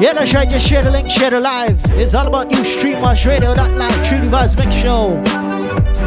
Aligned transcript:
Yeah, 0.00 0.12
that's 0.12 0.32
right. 0.32 0.48
Just 0.48 0.64
share 0.68 0.82
the 0.82 0.92
link, 0.92 1.08
share 1.08 1.30
the 1.30 1.40
live. 1.40 1.76
It's 1.98 2.14
all 2.14 2.28
about 2.28 2.52
you, 2.52 2.58
Streamwatch 2.58 3.26
Radio, 3.26 3.52
that 3.54 3.74
live, 3.76 4.06
Trudy 4.06 4.28
Vibes 4.28 4.56
Mix 4.56 4.72
Show. 4.76 5.08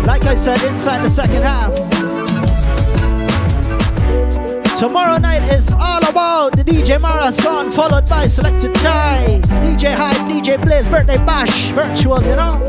Like 0.06 0.24
I 0.24 0.34
said, 0.34 0.64
inside 0.72 1.04
the 1.04 1.10
second 1.10 1.44
half. 1.44 1.76
Tomorrow 4.80 5.18
night 5.18 5.44
is 5.52 5.74
all 5.74 6.00
about 6.10 6.56
the 6.56 6.64
DJ 6.64 7.02
Marathon, 7.02 7.70
followed 7.70 8.08
by 8.08 8.28
Selected 8.28 8.74
Tie, 8.76 9.42
DJ 9.62 9.94
Hype, 9.94 10.16
DJ 10.32 10.60
Blaze, 10.62 10.88
Birthday 10.88 11.18
Bash, 11.26 11.72
virtual, 11.72 12.22
you 12.24 12.38
know? 12.38 12.66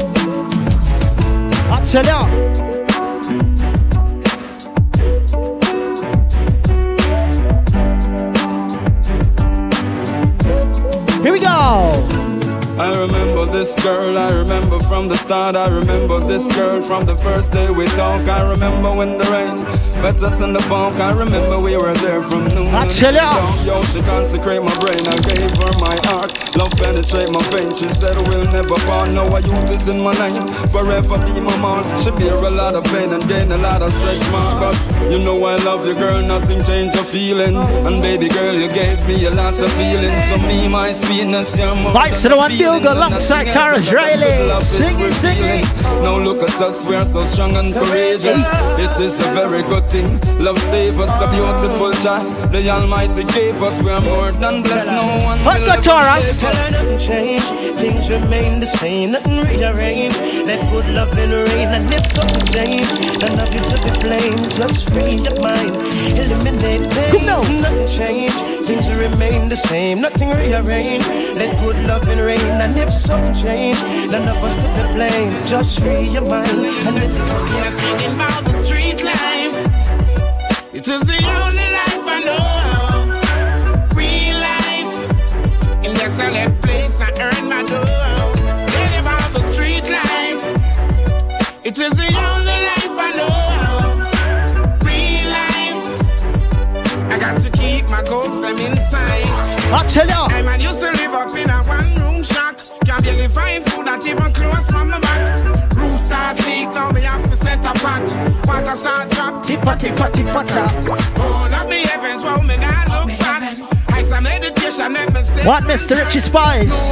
I 1.70 1.80
tell 1.84 2.04
ya. 2.04 2.71
Here 11.22 11.32
we 11.32 11.38
go. 11.38 12.21
I 12.82 12.90
remember 12.98 13.44
this 13.46 13.80
girl, 13.80 14.18
I 14.18 14.30
remember 14.30 14.80
from 14.80 15.06
the 15.06 15.14
start. 15.14 15.54
I 15.54 15.68
remember 15.68 16.18
this 16.18 16.52
girl 16.56 16.82
from 16.82 17.06
the 17.06 17.14
first 17.16 17.52
day 17.52 17.70
we 17.70 17.86
talk. 17.86 18.26
I 18.26 18.42
remember 18.42 18.92
when 18.92 19.18
the 19.18 19.26
rain 19.30 19.54
met 20.02 20.20
us 20.20 20.40
in 20.40 20.52
the 20.52 20.58
park. 20.66 20.96
I 20.96 21.12
remember 21.12 21.60
we 21.60 21.76
were 21.76 21.94
there 22.02 22.24
from 22.24 22.48
noon. 22.48 22.74
I 22.74 22.88
tell 22.88 23.14
ya. 23.14 23.30
Yo, 23.62 23.80
she 23.84 24.00
consecrate 24.02 24.62
my 24.62 24.74
brain. 24.82 25.06
I 25.06 25.14
gave 25.30 25.54
her 25.62 25.72
my 25.78 25.94
heart. 26.10 26.34
Love 26.58 26.74
penetrate 26.74 27.30
my 27.30 27.40
veins. 27.54 27.78
She 27.78 27.88
said 27.88 28.18
we'll 28.26 28.50
never 28.50 28.74
part. 28.82 29.12
No, 29.12 29.30
I 29.30 29.38
youth 29.38 29.70
is 29.70 29.86
in 29.86 30.02
my 30.02 30.12
name. 30.18 30.42
Forever 30.74 31.22
be 31.22 31.38
my 31.38 31.54
man. 31.62 31.86
She 32.02 32.10
bear 32.18 32.34
a 32.34 32.50
lot 32.50 32.74
of 32.74 32.82
pain 32.90 33.12
and 33.14 33.22
gain 33.28 33.52
a 33.52 33.58
lot 33.58 33.80
of 33.80 33.92
stretch 33.94 34.26
mark. 34.34 34.58
But 34.58 34.74
you 35.08 35.22
know 35.22 35.38
I 35.44 35.54
love 35.62 35.86
you, 35.86 35.94
girl. 35.94 36.20
Nothing 36.20 36.60
changed 36.64 36.96
your 36.96 37.04
feeling. 37.04 37.54
And 37.86 38.02
baby 38.02 38.26
girl, 38.26 38.52
you 38.58 38.66
gave 38.74 39.06
me 39.06 39.24
a 39.26 39.30
lot 39.30 39.54
of 39.54 39.70
feelings. 39.78 40.18
So 40.26 40.38
me, 40.50 40.66
my 40.66 40.90
sweetness, 40.90 41.56
your 41.56 41.76
more. 41.76 41.92
Vice 41.92 42.22
to 42.22 42.28
the 42.28 42.36
one 42.36 42.50
Yoga 42.72 42.94
alongside 42.94 43.48
Tarrus 43.52 43.92
Riley. 43.92 44.32
Sing 44.62 44.98
it, 44.98 45.12
sing 45.12 45.36
it. 45.36 45.64
Now 46.00 46.18
look 46.18 46.42
at 46.42 46.58
us, 46.60 46.86
we're 46.86 47.04
so 47.04 47.24
strong 47.24 47.54
and 47.56 47.74
courageous. 47.74 48.40
It 48.80 48.96
is 48.98 49.20
a 49.20 49.28
very 49.34 49.62
good 49.62 49.88
thing. 49.90 50.08
Love 50.38 50.58
save 50.58 50.98
us, 50.98 51.12
a 51.20 51.28
beautiful 51.30 51.92
child. 51.92 52.26
The 52.50 52.70
Almighty 52.70 53.24
gave 53.24 53.60
us, 53.62 53.82
we're 53.82 54.00
more 54.00 54.32
than 54.32 54.62
blessed. 54.62 54.88
No 54.88 55.04
one 55.20 55.38
will 55.44 55.66
the 55.68 55.76
Taurus? 55.84 56.40
Change, 56.96 57.42
things 57.76 58.08
remain 58.08 58.60
the 58.60 58.66
same, 58.66 59.12
nothing 59.12 59.40
rearrange. 59.40 60.16
Let 60.48 60.60
good 60.72 60.88
love 60.94 61.12
in 61.18 61.30
rain, 61.30 61.68
and 61.76 61.84
if 61.92 62.04
something 62.04 62.46
change, 62.48 62.88
none 63.20 63.38
of 63.38 63.52
you 63.52 63.60
to 63.60 63.76
be 63.84 63.92
blamed. 64.00 64.48
Just 64.48 64.88
free 64.88 65.20
your 65.20 65.36
mind, 65.44 65.76
eliminate 66.16 66.88
pain. 66.96 67.26
Nothing 67.26 67.86
change, 67.86 68.32
things 68.64 68.88
remain 68.96 69.50
the 69.50 69.56
same, 69.56 70.00
nothing 70.00 70.30
rearrange. 70.30 71.06
Let 71.36 71.52
good 71.60 71.76
love 71.86 72.08
in 72.08 72.18
rain, 72.18 72.51
and 72.60 72.76
if 72.76 72.90
something 72.90 73.34
change, 73.34 73.78
none 74.10 74.28
of 74.28 74.42
us 74.42 74.56
to 74.56 74.68
be 74.74 74.82
blamed. 74.94 75.46
Just 75.46 75.80
free 75.80 76.08
your 76.08 76.22
mind 76.22 76.48
and 76.50 76.62
let 76.62 77.10
We 77.50 77.58
are 77.60 77.70
singing 77.70 78.14
about 78.14 78.44
the 78.44 78.52
street 78.54 79.02
life. 79.02 79.56
It 80.74 80.86
is 80.88 81.02
the 81.02 81.18
only 81.38 81.68
life 81.78 82.04
I 82.06 82.20
know. 82.26 82.44
Real 83.94 84.36
life. 84.50 84.94
In 85.86 85.92
the 85.94 86.08
select 86.08 86.62
place, 86.62 87.00
I 87.00 87.10
earn 87.26 87.48
my 87.48 87.62
dough. 87.62 88.32
Tell 88.74 89.00
about 89.00 89.28
the 89.32 89.42
street 89.52 89.86
life. 89.88 90.42
It 91.64 91.78
is 91.78 91.92
the 91.92 92.10
only 92.28 92.58
life 92.70 92.96
I 92.98 93.10
know. 93.18 93.36
Real 94.88 95.26
life. 95.40 95.82
I 97.12 97.18
got 97.18 97.40
to 97.42 97.50
keep 97.50 97.88
my 97.88 98.02
goals 98.02 98.40
them 98.40 98.58
inside. 98.58 99.22
I 99.72 99.84
tell 99.88 100.06
ya. 100.06 100.26
I 100.30 100.42
man 100.42 100.60
used 100.60 100.80
to 100.80 100.90
live 100.90 101.14
up 101.14 101.34
in 101.36 101.48
a 101.48 101.62
one 101.64 102.01
room 102.22 102.24
shack. 102.24 102.56
Can't 102.84 103.02
barely 103.02 103.28
find 103.28 103.64
food 103.70 103.86
that 103.86 104.06
even 104.06 104.32
close 104.32 104.66
from 104.66 104.90
my 104.90 105.00
back. 105.00 105.38
Room 105.76 105.98
start 105.98 106.38
leak, 106.46 106.70
now 106.74 106.90
me 106.92 107.00
have 107.02 107.28
to 107.28 107.36
set 107.36 107.58
a 107.60 107.72
pot. 107.82 108.06
Water 108.46 108.76
start 108.76 109.10
drop. 109.10 109.42
Tippa, 109.44 109.74
tippa, 109.76 110.06
tippa, 110.10 110.44
tap. 110.46 110.70
Oh, 111.18 111.48
love 111.50 111.68
me 111.68 111.82
heavens, 111.82 112.22
wow, 112.22 112.40
me 112.40 112.56
now 112.56 112.84
look 112.94 113.18
back. 113.18 113.42
I 113.92 114.04
some 114.04 114.24
meditation, 114.24 114.92
let 114.92 115.12
me 115.12 115.22
stay. 115.22 115.46
What, 115.46 115.64
Mr. 115.64 115.98
Richie 115.98 116.20
Spice? 116.20 116.90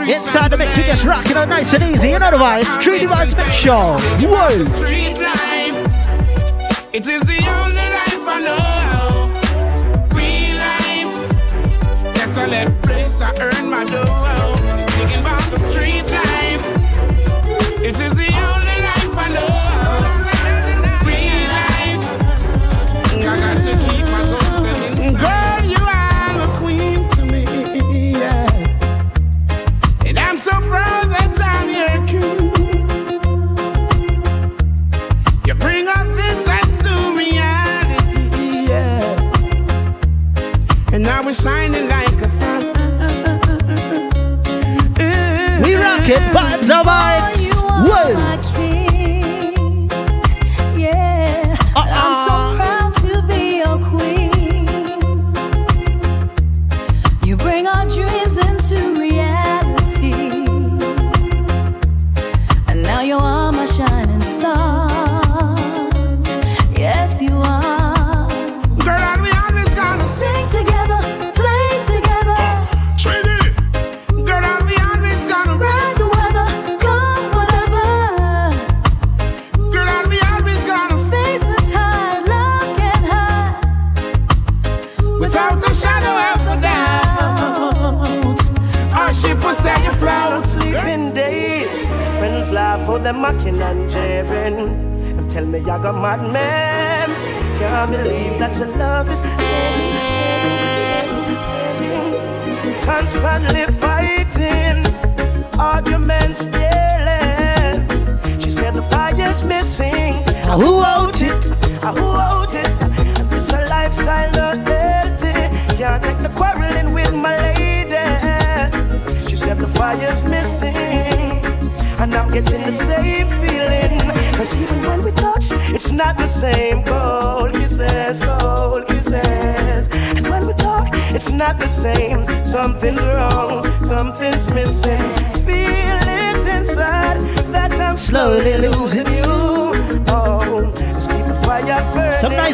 Inside 0.00 0.50
the 0.50 0.58
mix, 0.58 0.76
we 0.76 0.82
just 0.84 1.04
rocking 1.04 1.36
out 1.36 1.48
nice 1.48 1.72
and 1.74 1.82
easy. 1.84 2.10
You 2.10 2.18
know 2.18 2.30
the 2.30 2.38
vibe. 2.38 2.66
Trudy 2.82 3.06
Vibes 3.06 3.36
Mix 3.36 3.54
Show. 3.54 3.96
Whoa. 4.26 4.48
It 6.92 7.06
is 7.06 7.22
the 7.22 7.40
only 7.56 7.86
life 7.98 8.26
I 8.28 8.38
know. 8.44 9.30
Real 10.12 10.56
life. 10.60 11.14
Desolate 12.14 12.82
place, 12.82 13.22
I 13.22 13.32
earn 13.40 13.70
my 13.70 13.84
dough. 13.84 14.41
Rockin' 46.02 46.34
vibes 46.34 46.70
are 46.74 46.84
vibes. 46.84 47.41
Whoa. 47.84 48.31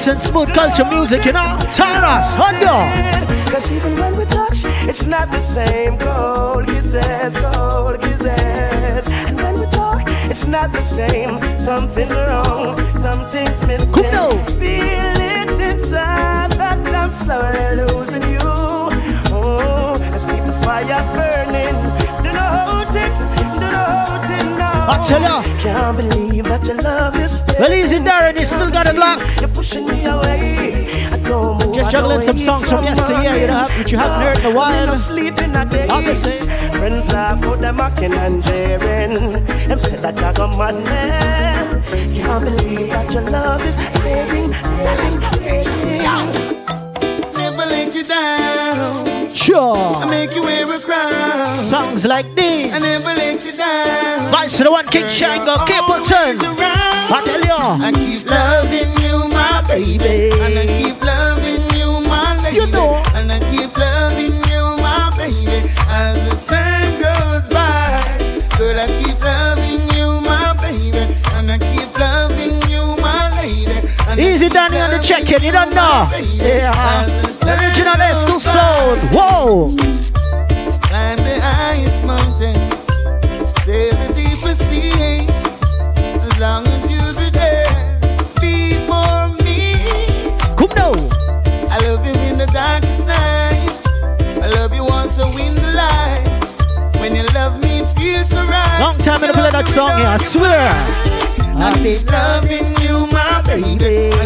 and 0.09 0.23
smooth 0.23 0.53
culture 0.55 0.85
music, 0.87 1.25
you 1.27 1.33
know? 1.33 1.57
Turn 1.73 2.03
us. 2.03 2.35
Cause 3.53 3.71
even 3.73 3.99
when 3.99 4.17
we 4.17 4.25
touch, 4.25 4.65
it's 4.89 5.05
not 5.07 5.31
the 5.31 5.41
same. 5.41 5.99
Cold 5.99 6.67
kisses, 6.67 7.37
cold 7.37 8.01
kisses. 8.01 9.07
And 9.27 9.37
when 9.37 9.61
we 9.61 9.67
talk, 9.67 10.03
it's 10.31 10.47
not 10.47 10.73
the 10.73 10.83
same. 10.83 11.39
Something's 11.59 12.13
wrong, 12.13 12.79
something's 12.97 13.67
missing. 13.67 14.03
Come 14.03 14.13
now. 14.13 14.31
Feel 14.61 15.19
it 15.35 15.61
inside 15.61 16.53
that 16.53 16.95
I'm 16.95 17.11
slowly 17.11 17.83
losing 17.83 18.23
you. 18.23 18.39
Oh, 19.31 19.97
let's 20.11 20.25
keep 20.25 20.45
the 20.45 20.53
fire 20.65 21.03
burning. 21.15 21.77
Do 22.23 22.33
not 22.33 22.69
hold 22.69 22.97
it, 22.97 23.13
do 23.37 23.61
not 23.61 24.09
hold 24.09 24.31
it 24.31 24.59
now 24.59 24.78
tell 24.97 25.21
ya. 25.21 25.43
Can't 25.61 25.97
believe 25.97 26.45
that 26.45 26.67
your 26.67 26.77
love 26.77 27.17
is 27.17 27.43
Well, 27.59 27.73
easy, 27.73 27.99
Darren, 27.99 28.39
you 28.39 28.45
still 28.45 28.71
got 28.71 28.87
it 28.87 28.97
locked. 28.97 29.41
You're 29.41 29.51
pushing 29.51 29.87
me 29.87 30.07
away. 30.07 30.89
I 31.13 31.19
don't 31.19 31.61
move, 31.61 31.75
Just 31.75 31.91
juggling 31.91 32.23
some 32.23 32.39
songs 32.39 32.69
from 32.71 32.85
yesteryear, 32.85 33.37
you 33.37 33.47
know, 33.49 33.67
which 33.79 33.93
you 33.93 33.99
haven't 33.99 34.23
heard 34.27 34.39
in 34.39 34.53
a 34.53 34.55
while. 34.55 34.87
no 34.87 34.95
sleep 34.95 35.39
in 35.41 35.55
a 35.55 35.65
day. 35.67 35.87
Obviously. 35.91 36.49
Friends 36.79 37.13
laugh 37.13 37.43
out 37.45 37.61
them 37.61 37.77
mocking 37.77 38.15
and 38.15 38.43
jeering. 38.43 39.45
Them 39.69 39.79
say 39.79 39.97
that 39.97 40.17
you're 40.19 40.45
a 40.45 40.49
madman. 40.57 41.83
Can't 42.15 42.45
believe 42.45 42.89
that 42.89 43.13
your 43.13 43.23
love 43.25 43.63
is 43.65 43.77
fading, 44.01 44.53
fading, 44.53 45.21
fading. 45.43 46.48
Sure. 49.49 49.77
I 49.77 50.05
make 50.11 50.35
you 50.35 50.43
wear 50.43 50.71
a 50.71 50.79
crown. 50.79 51.57
Songs 51.59 52.05
like 52.05 52.27
these. 52.37 52.75
I 52.75 52.81
never 52.81 53.17
let 53.17 53.43
you 53.43 53.57
down. 53.57 54.31
Vice 54.31 54.59
to 54.59 54.65
the 54.65 54.71
one 54.71 54.85
King 54.89 55.09
Shango, 55.09 55.57
Capleton. 55.65 56.37
I 56.37 57.23
tell 57.25 57.41
you. 57.41 57.57
I 57.81 57.91
keep 57.97 58.29
loving 58.29 58.93
you, 59.01 59.25
my 59.33 59.65
baby. 59.67 60.29
And 60.45 60.59
I 60.59 60.67
keep 60.69 61.01
loving 61.01 61.65
you, 61.81 62.07
my 62.07 62.37
lady. 62.45 62.57
You 62.57 62.67
know. 62.67 63.03
And 63.17 63.33
I 63.33 63.41
keep 63.49 63.73
loving 63.75 64.37
you, 64.53 64.77
my 64.85 65.09
baby. 65.17 65.73
As 65.89 66.21
the 66.29 66.37
time 66.45 67.01
goes 67.01 67.49
by. 67.49 68.05
Girl, 68.59 68.79
I 68.79 68.87
keep 69.01 69.17
loving 69.25 69.81
you, 69.97 70.21
my 70.29 70.53
baby. 70.61 71.17
And 71.33 71.51
I 71.51 71.57
keep 71.57 71.89
loving 71.99 72.61
you, 72.69 73.01
my 73.01 73.33
lady. 73.41 73.89
And 74.09 74.21
Easy 74.21 74.51
Danny 74.51 74.79
on 74.79 74.91
the 74.91 74.99
check-in, 74.99 75.43
you 75.43 75.53
don't 75.53 75.73
know. 75.75 76.07
Yeah. 76.37 77.28
The 77.49 77.55
Original 77.65 77.95
time 77.95 78.13
S2 78.13 78.41
sound. 78.41 79.01
Whoa. 79.09 79.73
Climb 80.85 81.17
the 81.17 81.41
highest 81.41 82.05
mountain, 82.05 82.55
sail 83.65 83.91
the 84.05 84.13
deepest 84.13 84.61
sea. 84.69 85.25
As 85.97 86.39
long 86.39 86.69
as 86.69 86.93
you'll 86.93 87.17
be 87.17 87.31
there, 87.31 87.73
be 88.43 88.77
for 88.85 89.33
me. 89.45 89.81
Come 90.61 90.77
now. 90.77 90.93
I 91.73 91.79
love 91.89 92.05
you 92.05 92.13
in 92.29 92.37
the 92.37 92.45
darkest 92.53 93.07
night. 93.07 93.73
I 94.45 94.49
love 94.61 94.75
you 94.75 94.85
in 95.39 95.55
the 95.55 95.73
light. 95.73 96.29
When 97.01 97.15
you 97.15 97.25
love 97.33 97.63
me, 97.63 97.81
it 97.81 97.89
feels 97.97 98.29
so 98.29 98.45
right. 98.45 98.79
Long 98.79 98.99
time 98.99 99.23
in 99.25 99.29
the 99.29 99.33
play 99.33 99.49
that 99.49 99.67
song, 99.69 99.99
yeah, 99.99 100.13
I 100.13 100.17
swear. 100.19 100.69
I 101.57 101.73
keep 101.81 102.05
loving 102.13 102.77
you, 102.85 103.07
my 103.07 103.41
baby. 103.47 104.18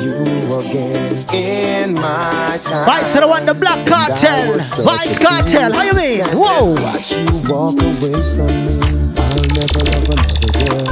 You 0.00 0.14
again. 0.58 1.10
In 1.34 1.94
my 1.94 2.58
time. 2.62 2.86
Vice 2.86 3.12
to 3.12 3.20
the 3.20 3.28
one, 3.28 3.44
the 3.44 3.54
Black 3.54 3.86
Cartel. 3.86 4.56
Vybz 4.56 5.18
Kartel, 5.20 5.72
how 5.72 5.82
you 5.82 5.92
mean? 5.92 6.24
Whoa. 6.32 6.72
Watch 6.72 7.12
you 7.12 7.26
walk 7.52 7.76
away 7.76 8.16
from 8.32 8.48
me. 8.64 8.80
I'll 9.20 9.44
never 9.52 9.80
love 9.92 10.08
another 10.08 10.52
girl. 10.56 10.88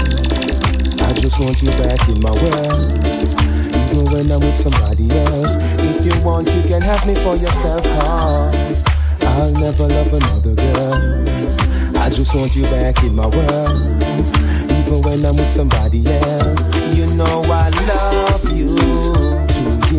I 1.09 1.13
just 1.15 1.41
want 1.41 1.63
you 1.63 1.71
back 1.81 2.07
in 2.09 2.21
my 2.21 2.33
world. 2.37 2.93
Even 3.89 4.05
when 4.13 4.31
I'm 4.31 4.41
with 4.41 4.57
somebody 4.57 5.09
else. 5.11 5.57
If 5.81 6.05
you 6.05 6.23
want, 6.23 6.53
you 6.53 6.63
can 6.65 6.83
have 6.83 7.07
me 7.07 7.15
for 7.15 7.35
yourself, 7.35 7.83
cause 7.83 8.85
I'll 9.23 9.53
never 9.53 9.89
love 9.89 10.13
another 10.13 10.55
girl. 10.55 11.99
I 11.99 12.11
just 12.11 12.35
want 12.35 12.55
you 12.55 12.65
back 12.65 13.03
in 13.03 13.15
my 13.15 13.27
world. 13.27 14.03
Even 14.71 15.01
when 15.03 15.25
I'm 15.25 15.37
with 15.37 15.51
somebody 15.51 16.07
else. 16.07 16.69
You 16.95 17.07
know 17.15 17.43
I 17.49 17.71
love 17.89 18.57
you. 18.57 18.68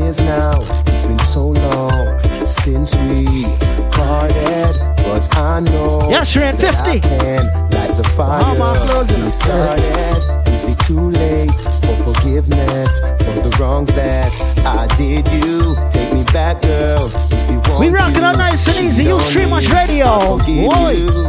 Years 0.09 0.21
now, 0.21 0.61
it's 0.87 1.05
been 1.05 1.19
so 1.19 1.49
long 1.49 2.17
since 2.47 2.95
we 2.95 3.43
parted. 3.91 4.73
But 5.05 5.37
I 5.37 5.59
know 5.59 5.99
Yes, 6.09 6.33
that 6.33 6.55
I 6.55 6.97
50. 6.97 6.99
can 7.07 7.45
light 7.69 7.95
the 7.95 8.03
fire. 8.17 8.41
Come 8.41 8.61
on, 8.63 8.75
close 8.87 9.11
it. 9.11 9.19
we 9.23 9.29
started. 9.29 10.49
Is 10.49 10.69
it 10.69 10.79
too 10.79 11.11
late 11.11 11.51
for 11.85 11.95
forgiveness 12.11 13.01
for 13.21 13.37
the 13.45 13.55
wrongs 13.59 13.93
that 13.93 14.33
I 14.65 14.87
did 14.97 15.27
you? 15.45 15.75
Take 15.91 16.11
me 16.11 16.23
back, 16.33 16.63
girl. 16.63 17.05
If 17.13 17.51
you 17.51 17.59
want 17.69 17.79
We 17.81 17.89
rocking 17.89 18.15
to. 18.15 18.25
out 18.33 18.37
nice 18.39 18.65
and 18.79 18.87
easy. 18.87 19.03
You 19.03 19.19
stream 19.19 19.51
much 19.51 19.69
radio. 19.69 20.05
I'll 20.05 20.39
forgive 20.39 20.73
Oi. 20.73 20.91
you. 20.91 21.25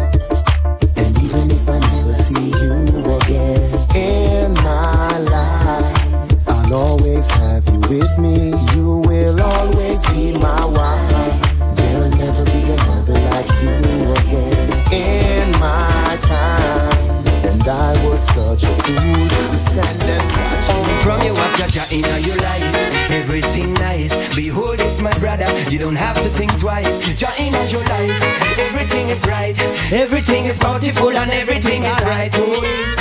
And 0.97 1.13
even 1.21 1.51
if 1.51 1.69
I 1.69 1.79
never 1.93 2.15
see 2.15 2.49
you 2.65 2.73
again 3.19 3.77
in 3.95 4.55
my 4.55 5.19
life, 5.29 6.49
I'll 6.49 6.73
always 6.75 7.27
have 7.27 7.69
with 7.91 8.19
me. 8.19 8.55
You 8.75 9.03
will 9.05 9.43
always 9.43 10.09
be 10.13 10.31
my 10.39 10.65
wife. 10.79 11.37
There'll 11.75 12.09
never 12.11 12.45
be 12.45 12.63
another 12.71 13.19
like 13.35 13.51
you 13.61 13.75
again 14.23 14.69
in 14.95 15.51
my 15.59 16.17
time. 16.23 17.27
And 17.51 17.69
I 17.69 17.91
was 18.07 18.23
such 18.23 18.63
a 18.63 18.75
fool 18.83 19.29
to 19.51 19.59
stand 19.59 20.03
and 20.07 20.25
watch 20.39 20.67
you. 20.71 20.95
From 21.03 21.21
you 21.27 21.33
up, 21.33 21.53
Jaja, 21.59 21.83
in 21.91 22.07
your 22.25 22.37
life, 22.37 23.11
everything 23.11 23.75
nice. 23.75 24.15
Behold, 24.37 24.81
it's 24.81 25.01
my 25.01 25.17
brother, 25.19 25.47
you 25.69 25.79
don't 25.79 25.97
have 25.97 26.23
to 26.23 26.29
think 26.29 26.57
twice. 26.61 26.99
Jah 27.19 27.35
in 27.41 27.53
your 27.71 27.83
life, 27.91 28.23
everything 28.59 29.09
is 29.09 29.27
right, 29.27 29.59
everything 29.93 30.45
is 30.45 30.61
bountiful, 30.61 31.11
and 31.11 31.33
everything 31.33 31.83
is 31.83 32.05
right. 32.05 32.31
Oh, 32.35 33.01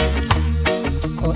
Oh, 1.22 1.34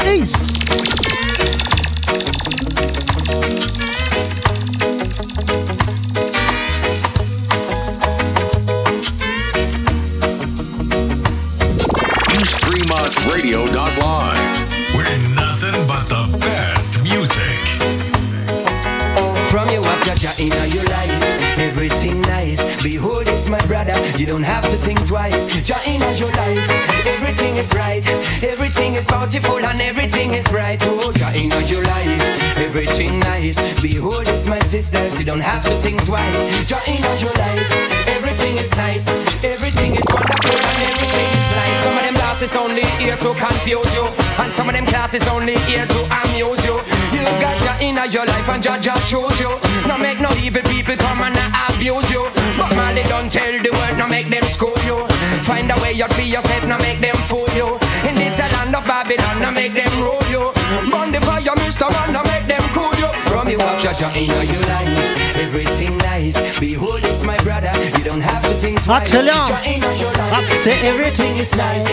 bountiful, 29.33 29.65
and 29.65 29.81
everything 29.81 30.33
is 30.33 30.45
bright. 30.45 30.79
Oh, 30.83 31.11
Jah 31.11 31.33
in 31.33 31.49
your 31.67 31.83
life, 31.83 32.57
everything 32.57 33.19
nice. 33.19 33.57
Behold, 33.81 34.27
it's 34.27 34.45
my 34.45 34.59
sisters, 34.59 35.17
you 35.19 35.25
don't 35.25 35.39
have 35.39 35.63
to 35.63 35.75
think 35.81 36.03
twice. 36.05 36.69
Jah 36.69 36.81
in 36.87 37.01
your 37.19 37.33
life, 37.33 38.07
everything 38.07 38.57
is 38.57 38.71
nice, 38.75 39.07
everything 39.43 39.95
is 39.95 40.05
wonderful, 40.09 40.51
and 40.51 40.81
everything 40.81 41.27
is 41.37 41.55
right. 41.55 42.02
Classes 42.43 42.59
only 42.59 42.83
here 42.99 43.15
to 43.15 43.31
confuse 43.39 43.95
you, 43.95 44.03
and 44.43 44.51
some 44.51 44.67
of 44.67 44.75
them 44.75 44.85
classes 44.85 45.25
only 45.29 45.55
here 45.63 45.87
to 45.87 45.99
amuse 46.27 46.59
you. 46.67 46.75
You 47.15 47.23
got 47.39 47.55
Jah 47.63 47.79
in 47.79 47.95
your 48.11 48.25
life, 48.25 48.49
and 48.49 48.61
Jah 48.61 48.75
Jah 48.83 48.99
choose 49.07 49.39
you. 49.39 49.47
No 49.87 49.97
make 49.97 50.19
no 50.19 50.27
evil 50.43 50.61
people 50.67 50.97
come 50.99 51.23
and 51.23 51.39
abuse 51.71 52.11
you. 52.11 52.27
But 52.59 52.75
Molly 52.75 53.03
don't 53.07 53.31
tell 53.31 53.47
the 53.47 53.71
world, 53.71 53.95
no 53.97 54.09
make 54.09 54.27
them 54.27 54.43
school 54.43 54.75
you. 54.83 55.07
Find 55.47 55.71
a 55.71 55.75
way 55.79 55.95
out 56.03 56.11
for 56.11 56.27
yourself, 56.27 56.67
no 56.67 56.75
make 56.83 56.99
them 56.99 57.15
fool 57.31 57.47
you. 57.55 57.79
In 58.03 58.15
this 58.19 58.35
land 58.35 58.75
of 58.75 58.83
Babylon, 58.83 59.39
no 59.39 59.49
make 59.49 59.71
them 59.71 59.87
rule 60.03 60.19
you. 60.27 60.51
Burn 60.91 61.15
the 61.15 61.21
fire, 61.23 61.55
Mr. 61.63 61.87
Man, 61.95 62.11
no 62.11 62.23
make 62.27 62.43
them 62.43 62.63
cool 62.75 62.91
you. 62.99 63.07
From 63.31 63.47
you 63.47 63.59
up, 63.63 63.79
Jah 63.79 63.95
Jah 63.95 64.11
in 64.19 64.27
your 64.27 64.67
life, 64.67 65.12
everything 65.53 65.95
nice. 65.99 66.59
Behold, 66.59 66.99
it's 67.03 67.21
my 67.23 67.37
brother, 67.45 67.69
you 67.97 68.03
don't 68.03 68.21
have 68.21 68.41
to 68.41 68.53
think 68.57 68.81
twice. 68.81 69.11
tell 69.11 69.23
ya. 69.23 69.45
Jah 69.45 69.61
in 69.69 69.81
your 70.01 70.09
life, 70.17 70.49
I 70.49 70.55
say 70.57 70.73
everything 70.81 71.37
is 71.37 71.55
nice. 71.55 71.85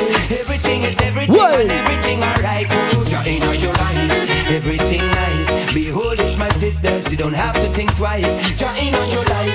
Everything 0.49 0.83
is 0.88 0.97
everything, 1.02 1.37
Whoa. 1.37 1.61
and 1.61 1.71
everything 1.71 2.23
alright. 2.25 2.69
Jah 3.05 3.21
in 3.29 3.43
your 3.61 3.75
life, 3.76 4.49
everything 4.49 5.05
nice. 5.12 5.75
Behold, 5.75 6.17
it's 6.19 6.38
my 6.38 6.49
sisters, 6.49 7.11
you 7.12 7.19
don't 7.19 7.37
have 7.37 7.55
to 7.61 7.69
think 7.69 7.95
twice. 7.95 8.25
Jah 8.57 8.73
in 8.81 8.97
your 9.12 9.25
life, 9.29 9.52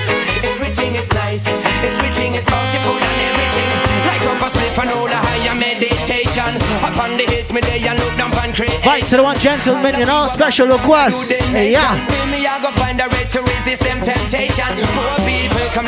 everything 0.54 0.94
is 0.94 1.12
nice. 1.12 1.48
Everything 1.82 2.36
is 2.38 2.46
bountiful 2.46 2.94
and 2.94 3.18
everything. 3.26 3.68
Light 4.06 4.22
up 4.30 4.38
a 4.38 4.48
spliff 4.54 4.78
and 4.86 4.90
all 4.94 5.10
a 5.10 5.18
higher 5.18 5.54
meditation. 5.58 6.54
Upon 6.86 7.16
the 7.18 7.26
hits, 7.26 7.52
me 7.52 7.60
day 7.60 7.82
and 7.82 7.98
look 7.98 8.14
down 8.14 8.30
on 8.38 8.54
creation. 8.54 8.80
Vice 8.82 9.10
to 9.10 9.16
the 9.16 9.24
one 9.24 9.38
gentleman, 9.38 9.98
you 9.98 10.06
know, 10.06 10.28
special 10.30 10.68
request. 10.68 11.34
Yeah. 11.50 11.98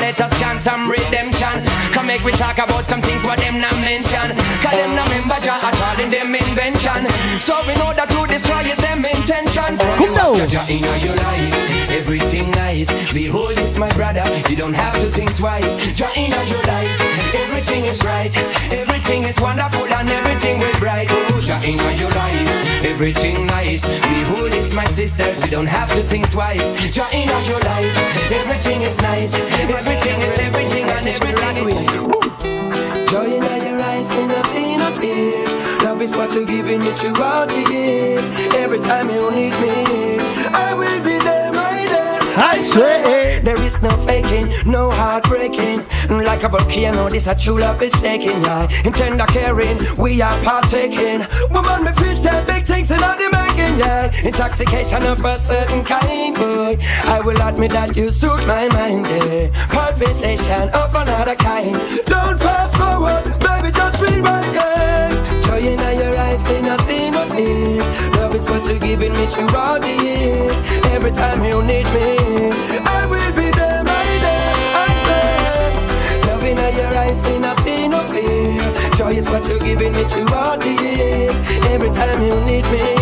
Let 0.08 0.20
us 0.22 0.40
chant 0.40 0.62
some 0.62 0.88
redemption. 0.90 1.52
Come 1.92 2.06
make 2.06 2.24
we 2.24 2.32
talk 2.32 2.56
about 2.56 2.84
some 2.86 3.02
things 3.02 3.24
what 3.24 3.38
them 3.40 3.60
not 3.60 3.76
mention. 3.84 4.32
Cause 4.64 4.72
them 4.72 4.96
not 4.96 5.08
member 5.12 5.36
Jah 5.36 5.60
at 5.60 5.76
all 5.84 6.00
in 6.00 6.10
them 6.10 6.34
invention. 6.34 7.04
So 7.44 7.60
we 7.68 7.76
know 7.76 7.92
that 7.92 8.08
to 8.16 8.24
destroy 8.24 8.64
is 8.72 8.80
them 8.80 9.04
intention. 9.04 9.76
Come 10.00 10.12
now. 10.16 10.32
Jah 10.32 10.48
Jah 10.48 10.64
in 10.72 10.80
your 11.04 11.16
life, 11.28 11.90
everything 11.92 12.50
nice. 12.52 12.88
Behold, 13.12 13.52
it's 13.52 13.76
my 13.76 13.90
brother, 14.00 14.24
you 14.48 14.56
don't 14.56 14.72
have 14.72 14.94
to 14.94 15.12
think 15.12 15.36
twice. 15.36 15.76
Jah 15.92 16.08
in 16.16 16.32
your 16.32 16.62
life, 16.64 17.36
everything 17.44 17.84
is 17.84 18.02
right, 18.02 18.32
everything 18.72 18.87
is 19.08 19.40
wonderful 19.40 19.86
and 19.86 20.10
everything 20.10 20.58
will 20.58 20.78
bright. 20.78 21.08
Oh, 21.10 21.40
Jah 21.40 21.60
in 21.64 21.78
your 21.98 22.10
life, 22.10 22.84
everything 22.84 23.46
nice. 23.46 23.82
Behold, 24.00 24.52
it's 24.52 24.74
my 24.74 24.84
sisters, 24.84 25.42
you 25.44 25.50
don't 25.50 25.66
have 25.66 25.88
to 25.94 26.02
think 26.02 26.30
twice. 26.30 26.72
Jah 26.94 27.08
in 27.12 27.28
your 27.46 27.60
life, 27.60 27.94
everything 28.32 28.82
is 28.82 29.00
nice, 29.02 29.34
everything 29.58 30.20
is 30.20 30.38
everything 30.38 30.84
and 30.84 31.06
everything 31.06 31.68
is. 31.68 31.86
Joy 33.10 33.24
in 33.36 33.42
your 33.42 33.80
eyes, 33.80 34.08
when 34.14 34.30
I 34.30 34.42
see 34.52 34.76
no 34.76 34.92
tears. 34.94 35.84
Love 35.84 36.02
is 36.02 36.16
what 36.16 36.32
you're 36.34 36.44
giving 36.44 36.80
me 36.80 36.90
throughout 36.92 37.48
the 37.48 37.60
years. 37.72 38.24
Every 38.54 38.78
time 38.78 39.08
you 39.10 39.30
need 39.30 39.54
me, 39.60 40.18
I 40.52 40.74
will 40.74 41.04
be. 41.04 41.17
I 42.38 42.58
swear. 42.58 43.40
There 43.40 43.62
is 43.62 43.82
no 43.82 43.90
faking, 44.06 44.52
no 44.64 44.90
heartbreaking. 44.90 45.84
Like 46.08 46.44
a 46.44 46.48
volcano, 46.48 47.08
this 47.08 47.26
a 47.26 47.34
true 47.34 47.58
love 47.58 47.82
is 47.82 47.92
shaking. 48.00 48.42
Yeah, 48.42 48.68
in 48.84 48.92
tender 48.92 49.26
caring, 49.26 49.78
we 49.98 50.22
are 50.22 50.40
partaking. 50.42 51.26
Woman, 51.50 51.84
me 51.84 51.92
feel 51.92 52.16
say 52.16 52.44
big 52.46 52.64
things 52.64 52.90
in 52.90 52.98
the 52.98 53.28
making. 53.32 53.78
Yeah, 53.78 54.12
intoxication 54.22 55.04
of 55.04 55.24
a 55.24 55.34
certain 55.34 55.84
kind. 55.84 56.34
Boy, 56.36 56.78
I 57.04 57.20
will 57.24 57.40
admit 57.42 57.72
that 57.72 57.96
you 57.96 58.10
suit 58.10 58.46
my 58.46 58.68
mind. 58.68 59.06
Yeah, 59.06 59.50
palpitation 59.66 60.68
of 60.70 60.94
another 60.94 61.34
kind. 61.34 61.74
Don't 62.06 62.38
fast 62.38 62.76
forward, 62.76 63.24
baby, 63.40 63.70
just 63.70 64.00
rewind. 64.00 64.54
Yeah, 64.54 65.42
joy 65.42 65.58
in 65.58 65.78
your 65.78 66.16
eyes, 66.16 66.44
they 66.46 66.62
not 66.62 66.80
see 66.82 67.10
no. 67.10 67.18
You're 68.68 68.78
giving 68.80 69.14
me 69.14 69.26
throughout 69.28 69.80
the 69.80 69.88
years. 69.88 70.52
Every 70.92 71.10
time 71.10 71.42
you 71.42 71.62
need 71.62 71.86
me, 71.86 72.18
I 72.84 73.06
will 73.08 73.32
be 73.32 73.50
there, 73.50 73.82
my 73.82 74.04
dear. 74.20 74.52
I 74.76 74.88
say, 75.06 76.28
love 76.28 76.44
in 76.44 76.58
your 76.76 76.94
eyes, 76.98 77.22
they 77.22 77.38
not 77.38 77.58
see 77.60 77.88
no 77.88 78.02
fear. 78.12 78.90
Joy 78.92 79.16
is 79.16 79.30
what 79.30 79.48
you're 79.48 79.58
giving 79.58 79.94
me 79.94 80.04
throughout 80.04 80.60
the 80.60 80.68
years. 80.68 81.34
Every 81.72 81.88
time 81.88 82.20
you 82.20 82.34
need 82.44 82.66
me, 82.70 82.97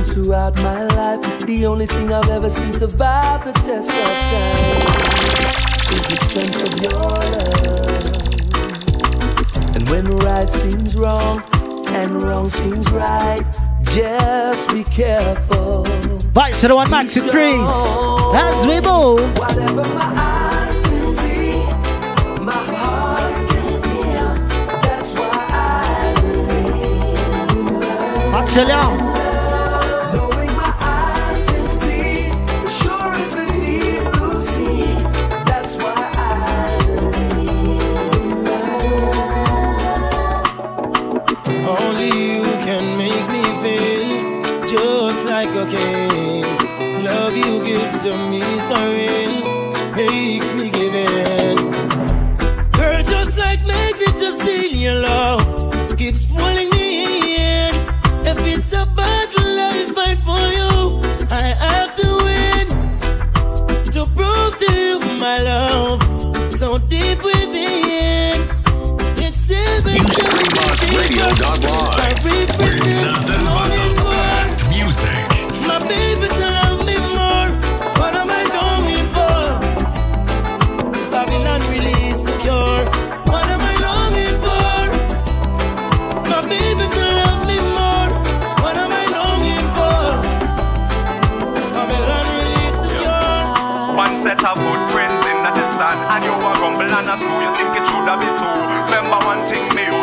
throughout 0.00 0.56
my 0.62 0.84
life. 0.86 1.20
The 1.46 1.66
only 1.66 1.86
thing 1.86 2.10
I've 2.12 2.28
ever 2.28 2.48
seen 2.48 2.72
survive 2.72 3.44
the 3.44 3.52
test 3.52 3.90
of 3.90 3.96
time 4.30 4.86
is 5.92 6.04
the 6.10 6.16
strength 6.24 6.62
of 6.66 6.72
your 6.82 7.00
love. 7.00 7.12
And 9.76 9.88
when 9.90 10.06
right 10.18 10.48
seems 10.48 10.94
wrong 10.96 11.42
and 11.88 12.22
wrong 12.22 12.48
seems 12.48 12.90
right, 12.92 13.44
just 13.82 14.70
be 14.72 14.84
careful. 14.84 15.84
Vibes 16.32 16.60
to 16.60 16.68
the 16.68 16.74
one 16.74 16.86
Maxi 16.88 17.20
Priest. 17.30 18.04
As 18.34 18.66
we 18.66 18.80
move. 18.80 19.38
Whatever 19.38 19.84
my 19.94 20.14
eyes 20.16 20.80
can 20.82 21.06
see, 21.06 21.62
my 22.42 22.52
heart 22.52 23.50
can 23.50 23.82
feel. 23.82 24.34
That's 24.80 25.14
why 25.18 25.46
I 25.50 26.14
believe. 26.22 27.18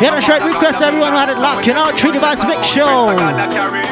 Yeah, 0.00 0.12
that's 0.12 0.28
right. 0.30 0.42
Request 0.42 0.80
everyone 0.80 1.12
who 1.12 1.18
had 1.18 1.28
it 1.28 1.36
locked. 1.38 1.66
You 1.66 1.74
know, 1.74 1.92
Treaty 1.92 2.18
Vibes 2.18 2.48
Mix 2.48 2.66
Show. 2.66 3.14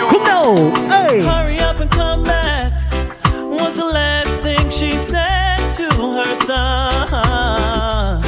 Come 0.09 0.23
now. 0.23 0.55
Hey. 0.89 1.21
Hurry 1.21 1.59
up 1.59 1.81
and 1.81 1.91
come 1.91 2.23
back. 2.23 2.73
Was 3.35 3.77
the 3.77 3.85
last 3.85 4.31
thing 4.43 4.71
she 4.71 4.93
said 4.99 5.71
to 5.73 5.91
her 5.91 6.35
son. 6.37 8.23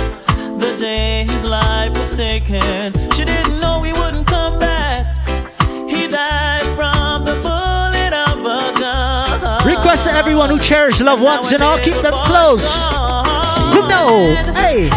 The 0.59 0.77
day 0.77 1.25
his 1.25 1.43
life 1.43 1.97
was 1.97 2.15
taken. 2.15 2.93
She 3.13 3.25
didn't 3.25 3.59
know 3.59 3.83
he 3.83 3.95
wouldn't 3.95 4.27
come 4.27 4.59
back. 4.59 5.27
He 5.89 6.07
died 6.07 6.67
from 6.77 7.25
the 7.25 7.37
bullet 7.41 8.13
of 8.13 8.45
a 8.45 8.79
gun. 8.79 9.67
Request 9.67 10.05
to 10.05 10.13
everyone 10.13 10.51
who 10.51 10.59
cherished 10.59 11.01
loved 11.01 11.23
ones 11.23 11.51
and 11.51 11.63
all 11.63 11.79
keep 11.79 12.03
them 12.03 12.13
close. 12.27 12.89
Come 12.91 13.89
now. 13.89 14.53
Hey. 14.53 14.91